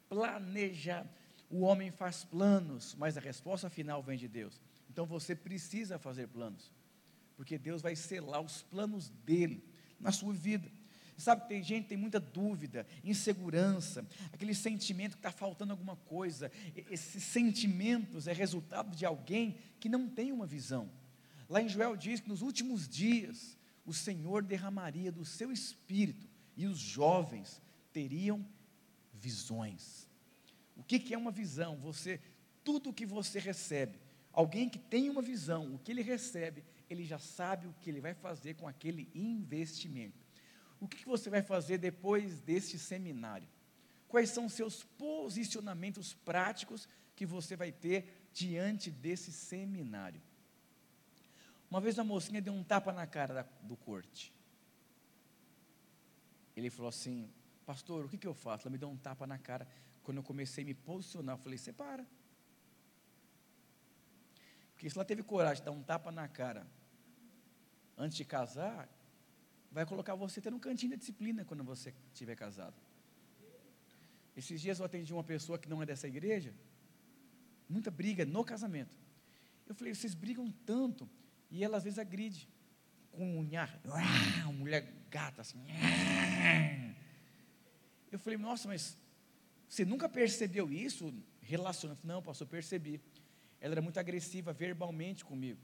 planejado. 0.09 1.09
O 1.49 1.61
homem 1.61 1.91
faz 1.91 2.23
planos, 2.23 2.95
mas 2.95 3.17
a 3.17 3.21
resposta 3.21 3.69
final 3.69 4.01
vem 4.01 4.17
de 4.17 4.27
Deus. 4.27 4.61
Então 4.89 5.05
você 5.05 5.35
precisa 5.35 5.99
fazer 5.99 6.27
planos, 6.27 6.71
porque 7.35 7.57
Deus 7.57 7.81
vai 7.81 7.95
selar 7.95 8.41
os 8.41 8.61
planos 8.63 9.09
dele 9.09 9.63
na 9.99 10.11
sua 10.11 10.33
vida. 10.33 10.71
Sabe, 11.17 11.47
tem 11.47 11.61
gente 11.61 11.83
que 11.83 11.89
tem 11.89 11.97
muita 11.97 12.19
dúvida, 12.19 12.87
insegurança, 13.03 14.07
aquele 14.33 14.55
sentimento 14.55 15.11
que 15.11 15.19
está 15.19 15.31
faltando 15.31 15.71
alguma 15.71 15.95
coisa. 15.95 16.51
Esses 16.89 17.23
sentimentos 17.23 18.27
é 18.27 18.33
resultado 18.33 18.95
de 18.95 19.05
alguém 19.05 19.57
que 19.79 19.87
não 19.87 20.09
tem 20.09 20.31
uma 20.31 20.47
visão. 20.47 20.89
Lá 21.47 21.61
em 21.61 21.69
Joel 21.69 21.95
diz 21.95 22.21
que 22.21 22.29
nos 22.29 22.41
últimos 22.41 22.87
dias 22.87 23.55
o 23.85 23.93
Senhor 23.93 24.41
derramaria 24.41 25.11
do 25.11 25.23
seu 25.23 25.51
espírito 25.51 26.30
e 26.55 26.67
os 26.67 26.77
jovens 26.77 27.61
teriam 27.91 28.45
visões. 29.13 30.07
O 30.75 30.83
que, 30.83 31.13
é 31.13 31.17
uma 31.17 31.31
visão? 31.31 31.77
Você, 31.77 32.19
tudo 32.63 32.89
o 32.89 32.93
que 32.93 33.05
você 33.05 33.39
recebe, 33.39 33.99
alguém 34.33 34.69
que 34.69 34.79
tem 34.79 35.09
uma 35.09 35.21
visão, 35.21 35.75
o 35.75 35.79
que 35.79 35.91
ele 35.91 36.01
recebe, 36.01 36.63
ele 36.89 37.05
já 37.05 37.19
sabe 37.19 37.67
o 37.67 37.75
que 37.81 37.89
ele 37.89 38.01
vai 38.01 38.13
fazer 38.13 38.55
com 38.55 38.67
aquele 38.67 39.09
investimento. 39.13 40.25
O 40.79 40.87
que, 40.87 40.97
que 40.97 41.07
você 41.07 41.29
vai 41.29 41.41
fazer 41.41 41.77
depois 41.77 42.41
deste 42.41 42.79
seminário? 42.79 43.47
Quais 44.07 44.29
são 44.31 44.45
os 44.45 44.53
seus 44.53 44.83
posicionamentos 44.83 46.13
práticos 46.13 46.87
que 47.15 47.25
você 47.25 47.55
vai 47.55 47.71
ter 47.71 48.27
diante 48.33 48.89
desse 48.89 49.31
seminário? 49.31 50.21
Uma 51.69 51.79
vez 51.79 51.97
a 51.97 52.03
mocinha 52.03 52.41
deu 52.41 52.51
um 52.51 52.63
tapa 52.63 52.91
na 52.91 53.07
cara 53.07 53.33
da, 53.33 53.41
do 53.61 53.77
corte. 53.77 54.33
Ele 56.55 56.69
falou 56.69 56.89
assim: 56.89 57.29
Pastor, 57.65 58.05
o 58.05 58.09
que, 58.09 58.17
que 58.17 58.27
eu 58.27 58.33
faço? 58.33 58.67
Ela 58.67 58.71
me 58.71 58.77
deu 58.77 58.89
um 58.89 58.97
tapa 58.97 59.25
na 59.25 59.37
cara. 59.37 59.67
Quando 60.03 60.17
eu 60.17 60.23
comecei 60.23 60.63
a 60.63 60.67
me 60.67 60.73
posicionar, 60.73 61.35
eu 61.35 61.39
falei: 61.39 61.57
Separa. 61.57 62.07
Porque 64.73 64.89
se 64.89 64.97
ela 64.97 65.05
teve 65.05 65.23
coragem 65.23 65.61
de 65.61 65.65
dar 65.65 65.71
um 65.71 65.83
tapa 65.83 66.11
na 66.11 66.27
cara 66.27 66.65
antes 67.97 68.17
de 68.17 68.25
casar, 68.25 68.89
vai 69.71 69.85
colocar 69.85 70.15
você 70.15 70.39
até 70.39 70.49
no 70.49 70.59
cantinho 70.59 70.91
da 70.91 70.97
disciplina 70.97 71.45
quando 71.45 71.63
você 71.63 71.93
estiver 72.11 72.35
casado. 72.35 72.75
Esses 74.35 74.59
dias 74.59 74.79
eu 74.79 74.85
atendi 74.85 75.13
uma 75.13 75.23
pessoa 75.23 75.59
que 75.59 75.69
não 75.69 75.81
é 75.83 75.85
dessa 75.85 76.07
igreja, 76.07 76.53
muita 77.69 77.91
briga 77.91 78.25
no 78.25 78.43
casamento. 78.43 78.95
Eu 79.67 79.75
falei: 79.75 79.93
Vocês 79.93 80.13
brigam 80.13 80.51
tanto, 80.65 81.07
e 81.49 81.63
ela 81.63 81.77
às 81.77 81.83
vezes 81.83 81.99
agride 81.99 82.49
com 83.11 83.39
uma 83.39 84.51
mulher 84.53 84.93
gata 85.09 85.41
assim. 85.41 85.59
Eu 88.11 88.19
falei, 88.19 88.37
nossa, 88.37 88.67
mas 88.67 88.97
você 89.67 89.85
nunca 89.85 90.09
percebeu 90.09 90.71
isso? 90.71 91.13
Relacionando, 91.41 91.99
não, 92.03 92.21
pastor, 92.21 92.47
percebi. 92.47 93.01
Ela 93.59 93.75
era 93.75 93.81
muito 93.81 93.99
agressiva 93.99 94.51
verbalmente 94.51 95.23
comigo. 95.23 95.59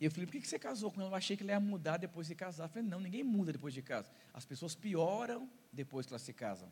E 0.00 0.04
eu 0.04 0.10
falei, 0.10 0.26
por 0.26 0.32
que 0.32 0.46
você 0.46 0.58
casou 0.58 0.90
com 0.90 1.00
ela? 1.00 1.10
Eu 1.10 1.14
achei 1.14 1.36
que 1.36 1.42
ela 1.42 1.52
ia 1.52 1.60
mudar 1.60 1.96
depois 1.96 2.26
de 2.26 2.34
casar. 2.34 2.64
Eu 2.64 2.68
falei, 2.68 2.88
não, 2.88 3.00
ninguém 3.00 3.24
muda 3.24 3.52
depois 3.52 3.72
de 3.72 3.80
casar. 3.80 4.12
As 4.34 4.44
pessoas 4.44 4.74
pioram 4.74 5.48
depois 5.72 6.04
que 6.04 6.12
elas 6.12 6.22
se 6.22 6.32
casam. 6.32 6.70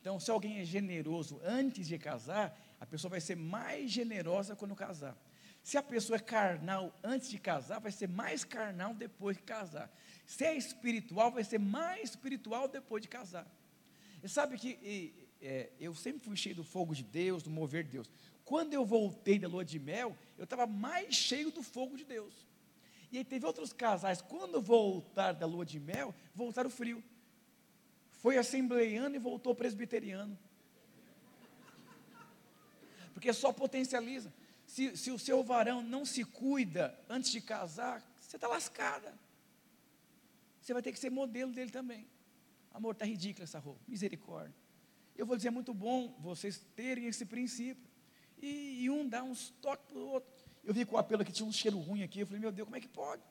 Então, 0.00 0.20
se 0.20 0.30
alguém 0.30 0.60
é 0.60 0.64
generoso 0.64 1.40
antes 1.44 1.88
de 1.88 1.98
casar, 1.98 2.56
a 2.78 2.86
pessoa 2.86 3.10
vai 3.10 3.20
ser 3.20 3.36
mais 3.36 3.90
generosa 3.90 4.54
quando 4.54 4.76
casar. 4.76 5.16
Se 5.66 5.76
a 5.76 5.82
pessoa 5.82 6.16
é 6.16 6.20
carnal 6.20 6.96
antes 7.02 7.28
de 7.28 7.40
casar, 7.40 7.80
vai 7.80 7.90
ser 7.90 8.08
mais 8.08 8.44
carnal 8.44 8.94
depois 8.94 9.36
de 9.36 9.42
casar. 9.42 9.92
Se 10.24 10.44
é 10.44 10.54
espiritual, 10.54 11.32
vai 11.32 11.42
ser 11.42 11.58
mais 11.58 12.10
espiritual 12.10 12.68
depois 12.68 13.02
de 13.02 13.08
casar. 13.08 13.44
E 14.22 14.28
sabe 14.28 14.56
que 14.58 14.78
e, 14.80 15.28
é, 15.42 15.72
eu 15.80 15.92
sempre 15.92 16.24
fui 16.24 16.36
cheio 16.36 16.54
do 16.54 16.62
fogo 16.62 16.94
de 16.94 17.02
Deus, 17.02 17.42
do 17.42 17.50
mover 17.50 17.82
de 17.82 17.90
Deus. 17.90 18.08
Quando 18.44 18.74
eu 18.74 18.84
voltei 18.84 19.40
da 19.40 19.48
lua 19.48 19.64
de 19.64 19.80
mel, 19.80 20.16
eu 20.38 20.44
estava 20.44 20.68
mais 20.68 21.16
cheio 21.16 21.50
do 21.50 21.64
fogo 21.64 21.96
de 21.96 22.04
Deus. 22.04 22.46
E 23.10 23.18
aí 23.18 23.24
teve 23.24 23.44
outros 23.44 23.72
casais, 23.72 24.22
quando 24.22 24.62
voltaram 24.62 25.36
da 25.36 25.46
lua 25.46 25.66
de 25.66 25.80
mel, 25.80 26.14
voltaram 26.32 26.70
frio. 26.70 27.02
Foi 28.12 28.38
assembleiano 28.38 29.16
e 29.16 29.18
voltou 29.18 29.52
presbiteriano. 29.52 30.38
Porque 33.12 33.32
só 33.32 33.52
potencializa 33.52 34.32
se, 34.76 34.94
se 34.94 35.10
o 35.10 35.18
seu 35.18 35.42
varão 35.42 35.82
não 35.82 36.04
se 36.04 36.22
cuida 36.22 36.94
antes 37.08 37.30
de 37.30 37.40
casar, 37.40 38.06
você 38.20 38.36
está 38.36 38.46
lascada. 38.46 39.18
Você 40.60 40.74
vai 40.74 40.82
ter 40.82 40.92
que 40.92 40.98
ser 40.98 41.08
modelo 41.08 41.50
dele 41.50 41.70
também. 41.70 42.06
Amor, 42.74 42.92
está 42.92 43.06
ridícula 43.06 43.44
essa 43.44 43.58
roupa. 43.58 43.80
Misericórdia. 43.88 44.54
Eu 45.16 45.24
vou 45.24 45.34
dizer, 45.34 45.48
é 45.48 45.50
muito 45.50 45.72
bom 45.72 46.14
vocês 46.20 46.60
terem 46.76 47.06
esse 47.06 47.24
princípio. 47.24 47.88
E, 48.36 48.82
e 48.82 48.90
um 48.90 49.08
dá 49.08 49.22
uns 49.22 49.48
toques 49.62 49.86
para 49.86 49.98
o 49.98 50.08
outro. 50.08 50.30
Eu 50.62 50.74
vi 50.74 50.84
com 50.84 50.96
o 50.96 50.98
apelo 50.98 51.24
que 51.24 51.32
tinha 51.32 51.48
um 51.48 51.52
cheiro 51.52 51.78
ruim 51.78 52.02
aqui. 52.02 52.20
Eu 52.20 52.26
falei, 52.26 52.42
meu 52.42 52.52
Deus, 52.52 52.66
como 52.66 52.76
é 52.76 52.80
que 52.80 52.88
pode? 52.88 53.22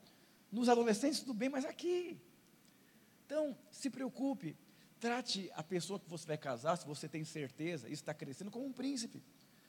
Nos 0.50 0.68
adolescentes 0.68 1.20
tudo 1.20 1.32
bem, 1.32 1.48
mas 1.48 1.64
aqui. 1.64 2.20
Então, 3.24 3.56
se 3.70 3.88
preocupe. 3.88 4.56
Trate 4.98 5.48
a 5.54 5.62
pessoa 5.62 6.00
que 6.00 6.10
você 6.10 6.26
vai 6.26 6.38
casar, 6.38 6.76
se 6.76 6.84
você 6.84 7.08
tem 7.08 7.24
certeza, 7.24 7.86
isso 7.86 8.02
está 8.02 8.12
crescendo, 8.12 8.50
como 8.50 8.66
um 8.66 8.72
príncipe 8.72 9.22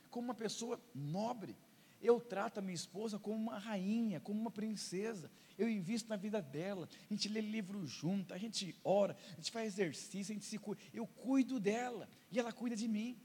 como 0.10 0.30
uma 0.30 0.34
pessoa 0.34 0.82
nobre. 0.96 1.56
Eu 2.02 2.20
trato 2.20 2.60
a 2.60 2.62
minha 2.62 2.76
esposa 2.76 3.18
como 3.18 3.38
uma 3.38 3.58
rainha, 3.58 4.20
como 4.20 4.40
uma 4.40 4.52
princesa. 4.52 5.32
Eu 5.58 5.68
invisto 5.70 6.10
na 6.10 6.16
vida 6.16 6.42
dela. 6.42 6.88
A 7.10 7.14
gente 7.14 7.28
lê 7.28 7.42
livro 7.42 7.86
junto, 7.88 8.34
a 8.34 8.38
gente 8.38 8.76
ora, 8.84 9.18
a 9.34 9.36
gente 9.36 9.52
faz 9.52 9.74
exercício, 9.74 10.32
a 10.32 10.36
gente 10.36 10.46
se 10.46 10.60
cuida. 10.60 10.82
Eu 10.94 11.08
cuido 11.08 11.60
dela 11.60 12.08
e 12.32 12.40
ela 12.40 12.52
cuida 12.52 12.76
de 12.76 12.88
mim. 12.88 13.20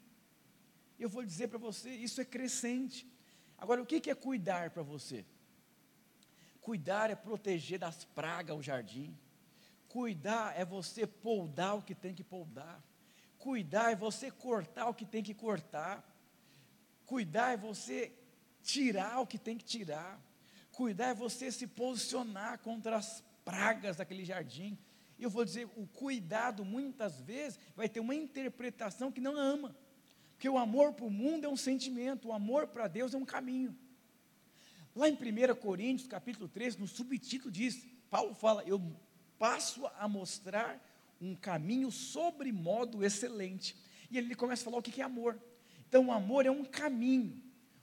Eu 0.98 1.08
vou 1.08 1.24
dizer 1.24 1.48
para 1.48 1.58
você, 1.58 1.90
isso 1.90 2.20
é 2.20 2.24
crescente. 2.24 3.06
Agora, 3.58 3.82
o 3.82 3.86
que 3.86 4.10
é 4.10 4.14
cuidar 4.14 4.70
para 4.70 4.82
você? 4.82 5.24
Cuidar 6.60 7.10
é 7.10 7.14
proteger 7.14 7.78
das 7.78 8.04
pragas 8.04 8.56
o 8.56 8.62
jardim. 8.62 9.16
Cuidar 9.88 10.58
é 10.58 10.64
você 10.64 11.06
poldar 11.06 11.76
o 11.76 11.82
que 11.82 11.94
tem 11.94 12.14
que 12.14 12.24
poldar. 12.24 12.82
Cuidar 13.36 13.90
é 13.92 13.96
você 13.96 14.30
cortar 14.30 14.88
o 14.88 14.94
que 14.94 15.04
tem 15.04 15.22
que 15.22 15.34
cortar. 15.34 16.08
Cuidar 17.04 17.52
é 17.52 17.56
você 17.56 18.12
tirar 18.62 19.20
o 19.20 19.26
que 19.26 19.38
tem 19.38 19.56
que 19.56 19.64
tirar. 19.64 20.20
Cuidar 20.70 21.08
é 21.08 21.14
você 21.14 21.50
se 21.50 21.66
posicionar 21.66 22.58
contra 22.60 22.96
as 22.96 23.22
pragas 23.44 23.96
daquele 23.96 24.24
jardim. 24.24 24.78
E 25.18 25.22
eu 25.22 25.30
vou 25.30 25.44
dizer, 25.44 25.68
o 25.76 25.86
cuidado 25.86 26.64
muitas 26.64 27.20
vezes 27.20 27.58
vai 27.76 27.88
ter 27.88 28.00
uma 28.00 28.14
interpretação 28.14 29.12
que 29.12 29.20
não 29.20 29.36
ama. 29.36 29.76
Porque 30.32 30.48
o 30.48 30.58
amor 30.58 30.94
para 30.94 31.04
o 31.04 31.10
mundo 31.10 31.44
é 31.44 31.48
um 31.48 31.56
sentimento, 31.56 32.28
o 32.28 32.32
amor 32.32 32.66
para 32.68 32.88
Deus 32.88 33.14
é 33.14 33.16
um 33.16 33.24
caminho. 33.24 33.76
Lá 34.94 35.08
em 35.08 35.14
1 35.14 35.54
Coríntios, 35.56 36.08
capítulo 36.08 36.48
13, 36.48 36.80
no 36.80 36.88
subtítulo 36.88 37.50
diz, 37.50 37.86
Paulo 38.10 38.34
fala, 38.34 38.62
eu 38.64 38.80
passo 39.38 39.86
a 39.98 40.08
mostrar 40.08 40.80
um 41.20 41.34
caminho 41.34 41.90
sobre 41.90 42.50
modo 42.50 43.04
excelente. 43.04 43.76
E 44.10 44.18
ele 44.18 44.34
começa 44.34 44.62
a 44.62 44.64
falar 44.64 44.78
o 44.78 44.82
que 44.82 45.00
é 45.00 45.04
amor. 45.04 45.40
Então, 45.88 46.06
o 46.06 46.12
amor 46.12 46.44
é 46.44 46.50
um 46.50 46.64
caminho. 46.64 47.40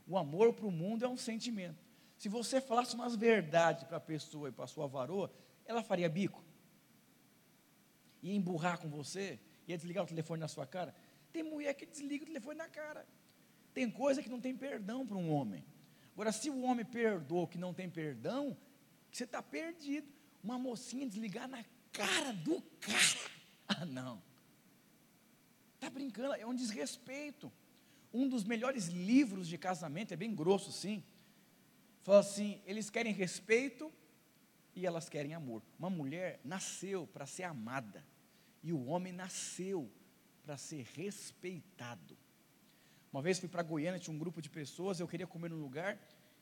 O 0.09 0.17
amor 0.17 0.53
para 0.53 0.65
o 0.65 0.71
mundo 0.71 1.05
é 1.05 1.07
um 1.07 1.15
sentimento. 1.15 1.77
Se 2.17 2.27
você 2.27 2.59
falasse 2.59 2.95
umas 2.95 3.15
verdades 3.15 3.83
para 3.83 3.97
a 3.97 4.01
pessoa 4.01 4.49
e 4.49 4.51
para 4.51 4.65
a 4.65 4.67
sua 4.67 4.87
varoa, 4.87 5.31
ela 5.65 5.83
faria 5.83 6.09
bico. 6.09 6.43
Ia 8.23 8.33
emburrar 8.33 8.79
com 8.79 8.89
você, 8.89 9.39
ia 9.67 9.77
desligar 9.77 10.03
o 10.03 10.07
telefone 10.07 10.39
na 10.39 10.47
sua 10.47 10.65
cara. 10.65 10.95
Tem 11.31 11.43
mulher 11.43 11.75
que 11.75 11.85
desliga 11.85 12.23
o 12.23 12.27
telefone 12.27 12.57
na 12.57 12.67
cara. 12.67 13.07
Tem 13.71 13.87
coisa 13.89 14.23
que 14.23 14.29
não 14.29 14.41
tem 14.41 14.57
perdão 14.57 15.05
para 15.05 15.15
um 15.15 15.31
homem. 15.31 15.63
Agora, 16.13 16.31
se 16.31 16.49
o 16.49 16.63
homem 16.63 16.83
perdoa 16.83 17.47
que 17.47 17.59
não 17.59 17.71
tem 17.71 17.87
perdão, 17.87 18.57
você 19.11 19.25
está 19.25 19.43
perdido. 19.43 20.11
Uma 20.43 20.57
mocinha 20.57 21.05
desligar 21.05 21.47
na 21.47 21.63
cara 21.93 22.33
do 22.33 22.59
cara. 22.79 23.31
Ah, 23.67 23.85
não. 23.85 24.19
Está 25.75 25.87
brincando, 25.87 26.33
é 26.33 26.47
um 26.47 26.55
desrespeito 26.55 27.51
um 28.13 28.27
dos 28.27 28.43
melhores 28.43 28.87
livros 28.87 29.47
de 29.47 29.57
casamento, 29.57 30.13
é 30.13 30.17
bem 30.17 30.33
grosso 30.33 30.71
sim. 30.71 31.03
Fala 32.01 32.19
assim: 32.19 32.61
eles 32.65 32.89
querem 32.89 33.13
respeito 33.13 33.91
e 34.75 34.85
elas 34.85 35.09
querem 35.09 35.33
amor. 35.33 35.61
Uma 35.77 35.89
mulher 35.89 36.39
nasceu 36.43 37.07
para 37.07 37.25
ser 37.25 37.43
amada 37.43 38.05
e 38.63 38.73
o 38.73 38.85
homem 38.85 39.13
nasceu 39.13 39.89
para 40.43 40.57
ser 40.57 40.85
respeitado. 40.95 42.17
Uma 43.11 43.21
vez 43.21 43.39
fui 43.39 43.49
para 43.49 43.63
Goiânia, 43.63 43.99
tinha 43.99 44.15
um 44.15 44.19
grupo 44.19 44.41
de 44.41 44.49
pessoas, 44.49 44.99
eu 44.99 45.07
queria 45.07 45.27
comer 45.27 45.49
num 45.49 45.61
lugar 45.61 45.99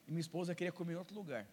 e 0.07 0.11
minha 0.11 0.21
esposa 0.21 0.55
queria 0.55 0.71
comer 0.71 0.93
em 0.93 0.97
outro 0.97 1.15
lugar. 1.15 1.47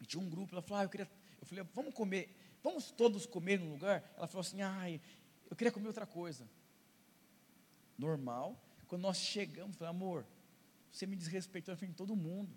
E 0.00 0.06
tinha 0.06 0.22
um 0.22 0.28
grupo, 0.28 0.54
ela 0.54 0.62
falou: 0.62 0.80
ah, 0.80 0.84
eu 0.84 0.88
queria, 0.88 1.10
eu 1.40 1.46
falei, 1.46 1.64
vamos 1.74 1.94
comer, 1.94 2.34
vamos 2.62 2.90
todos 2.90 3.26
comer 3.26 3.58
num 3.58 3.70
lugar? 3.70 4.04
Ela 4.16 4.26
falou 4.26 4.40
assim: 4.40 4.62
ai, 4.62 5.00
eu 5.48 5.56
queria 5.56 5.72
comer 5.72 5.86
outra 5.86 6.06
coisa. 6.06 6.48
Normal, 7.96 8.60
quando 8.94 9.02
nós 9.02 9.16
chegamos, 9.16 9.76
falei, 9.76 9.90
amor, 9.90 10.24
você 10.88 11.04
me 11.04 11.16
desrespeitou 11.16 11.72
na 11.72 11.76
frente 11.76 11.90
de 11.90 11.96
todo 11.96 12.14
mundo. 12.14 12.56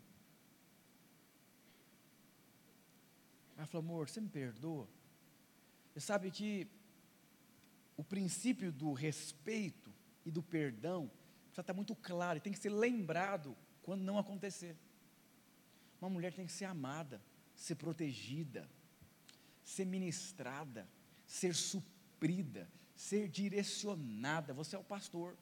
Ela 3.56 3.66
falou, 3.66 3.84
amor, 3.84 4.08
você 4.08 4.22
me 4.22 4.30
perdoa? 4.30 4.88
Você 5.92 6.00
sabe 6.00 6.30
que 6.30 6.68
o 7.96 8.04
princípio 8.04 8.72
do 8.72 8.94
respeito 8.94 9.92
e 10.24 10.30
do 10.30 10.44
perdão 10.44 11.10
precisa 11.46 11.62
estar 11.62 11.74
muito 11.74 11.96
claro, 11.96 12.38
e 12.38 12.42
tem 12.42 12.54
que 12.54 12.60
ser 12.60 12.70
lembrado 12.70 13.58
quando 13.82 14.04
não 14.04 14.20
acontecer. 14.20 14.78
Uma 16.00 16.12
mulher 16.12 16.32
tem 16.32 16.46
que 16.46 16.52
ser 16.52 16.66
amada, 16.66 17.20
ser 17.56 17.74
protegida. 17.74 18.70
ser 19.64 19.86
ministrada, 19.86 20.88
ser 21.26 21.54
suprida, 21.54 22.70
ser 22.96 23.28
direcionada. 23.28 24.54
Você 24.54 24.76
é 24.76 24.80
o 24.80 24.84
pastor. 24.84 25.36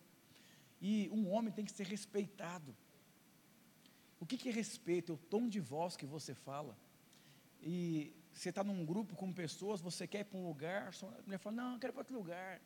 E 0.81 1.09
um 1.11 1.31
homem 1.31 1.53
tem 1.53 1.65
que 1.65 1.71
ser 1.71 1.85
respeitado. 1.85 2.75
O 4.19 4.25
que, 4.25 4.37
que 4.37 4.49
é 4.49 4.51
respeito? 4.51 5.11
É 5.11 5.15
o 5.15 5.17
tom 5.17 5.47
de 5.47 5.59
voz 5.59 5.95
que 5.95 6.05
você 6.05 6.33
fala. 6.33 6.77
E 7.61 8.13
você 8.33 8.49
está 8.49 8.63
num 8.63 8.85
grupo 8.85 9.15
com 9.15 9.31
pessoas, 9.31 9.81
você 9.81 10.05
quer 10.05 10.19
ir 10.21 10.25
para 10.25 10.37
um 10.37 10.45
lugar, 10.45 10.91
a 11.01 11.21
mulher 11.23 11.37
fala, 11.37 11.55
não, 11.55 11.73
eu 11.73 11.79
quero 11.79 11.91
ir 11.91 11.93
para 11.93 12.01
outro 12.01 12.15
lugar. 12.15 12.61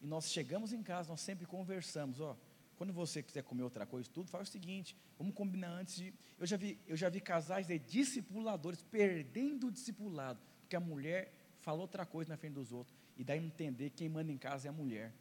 E 0.00 0.06
nós 0.06 0.30
chegamos 0.30 0.72
em 0.72 0.82
casa, 0.82 1.08
nós 1.08 1.20
sempre 1.20 1.46
conversamos, 1.46 2.20
ó, 2.20 2.36
quando 2.76 2.92
você 2.92 3.22
quiser 3.22 3.42
comer 3.42 3.62
outra 3.62 3.86
coisa, 3.86 4.08
tudo, 4.12 4.28
faz 4.28 4.48
o 4.48 4.52
seguinte, 4.52 4.96
vamos 5.18 5.34
combinar 5.34 5.70
antes 5.70 5.96
de. 5.96 6.12
Eu 6.38 6.46
já 6.46 6.56
vi, 6.56 6.78
eu 6.86 6.96
já 6.96 7.08
vi 7.08 7.20
casais 7.20 7.66
de 7.66 7.78
discipuladores 7.78 8.82
perdendo 8.82 9.68
o 9.68 9.72
discipulado, 9.72 10.40
porque 10.60 10.76
a 10.76 10.80
mulher 10.80 11.32
falou 11.60 11.82
outra 11.82 12.04
coisa 12.04 12.30
na 12.30 12.36
frente 12.36 12.54
dos 12.54 12.72
outros, 12.72 12.94
e 13.16 13.24
daí 13.24 13.42
entender 13.42 13.90
quem 13.90 14.08
manda 14.08 14.30
em 14.30 14.36
casa 14.36 14.68
é 14.68 14.70
a 14.70 14.72
mulher. 14.72 15.14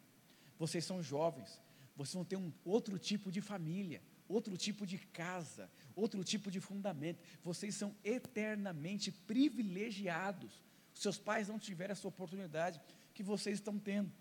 Vocês 0.59 0.83
são 0.83 1.01
jovens, 1.01 1.61
vocês 1.95 2.13
vão 2.13 2.25
ter 2.25 2.35
um 2.35 2.51
outro 2.65 2.97
tipo 2.97 3.31
de 3.31 3.41
família, 3.41 4.01
outro 4.27 4.57
tipo 4.57 4.85
de 4.85 4.97
casa, 4.97 5.69
outro 5.95 6.23
tipo 6.23 6.49
de 6.49 6.59
fundamento. 6.59 7.21
Vocês 7.43 7.75
são 7.75 7.95
eternamente 8.03 9.11
privilegiados. 9.11 10.61
Seus 10.93 11.17
pais 11.17 11.47
não 11.47 11.59
tiveram 11.59 11.91
essa 11.91 12.07
oportunidade 12.07 12.81
que 13.13 13.21
vocês 13.21 13.59
estão 13.59 13.77
tendo. 13.77 14.11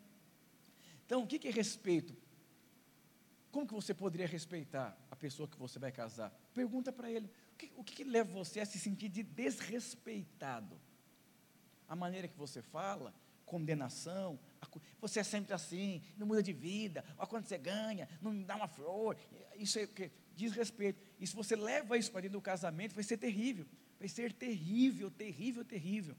Então, 1.07 1.23
o 1.23 1.27
que 1.27 1.49
é 1.49 1.51
respeito? 1.51 2.15
Como 3.51 3.67
que 3.67 3.75
você 3.75 3.93
poderia 3.93 4.27
respeitar 4.27 4.97
a 5.11 5.17
pessoa 5.17 5.47
que 5.47 5.59
você 5.59 5.79
vai 5.79 5.93
casar? 5.93 6.31
Pergunta 6.55 6.91
para 6.91 7.11
ele. 7.11 7.31
O 7.53 7.57
que, 7.57 7.73
o 7.77 7.85
que 7.85 8.03
leva 8.03 8.33
você 8.33 8.61
a 8.61 8.67
se 8.67 8.79
sentir 8.79 9.11
de 9.11 9.23
desrespeitado? 9.23 10.81
A 11.87 11.95
maneira 11.95 12.29
que 12.29 12.37
você 12.37 12.63
fala, 12.63 13.15
condenação, 13.45 14.39
você 15.01 15.21
é 15.21 15.25
sempre 15.25 15.53
assim, 15.53 16.03
não 16.17 16.27
muda 16.27 16.43
de 16.43 16.53
vida, 16.53 17.05
olha 17.19 17.27
quando 17.27 17.47
você 17.47 17.59
ganha, 17.59 18.09
não 18.21 18.43
dá 18.43 18.57
uma 18.57 18.69
flor, 18.69 19.17
isso 19.57 19.79
é 19.79 19.85
o 19.85 19.89
que? 19.89 20.11
Desrespeito. 20.35 21.03
E 21.21 21.27
se 21.27 21.35
você 21.35 21.55
leva 21.55 21.99
isso 21.99 22.11
para 22.11 22.23
dentro 22.23 22.39
do 22.39 22.43
casamento, 22.43 22.95
vai 22.95 23.05
ser 23.05 23.19
terrível, 23.19 23.67
vai 23.99 24.09
ser 24.09 24.33
terrível, 24.33 25.11
terrível, 25.11 25.65
terrível. 25.65 26.17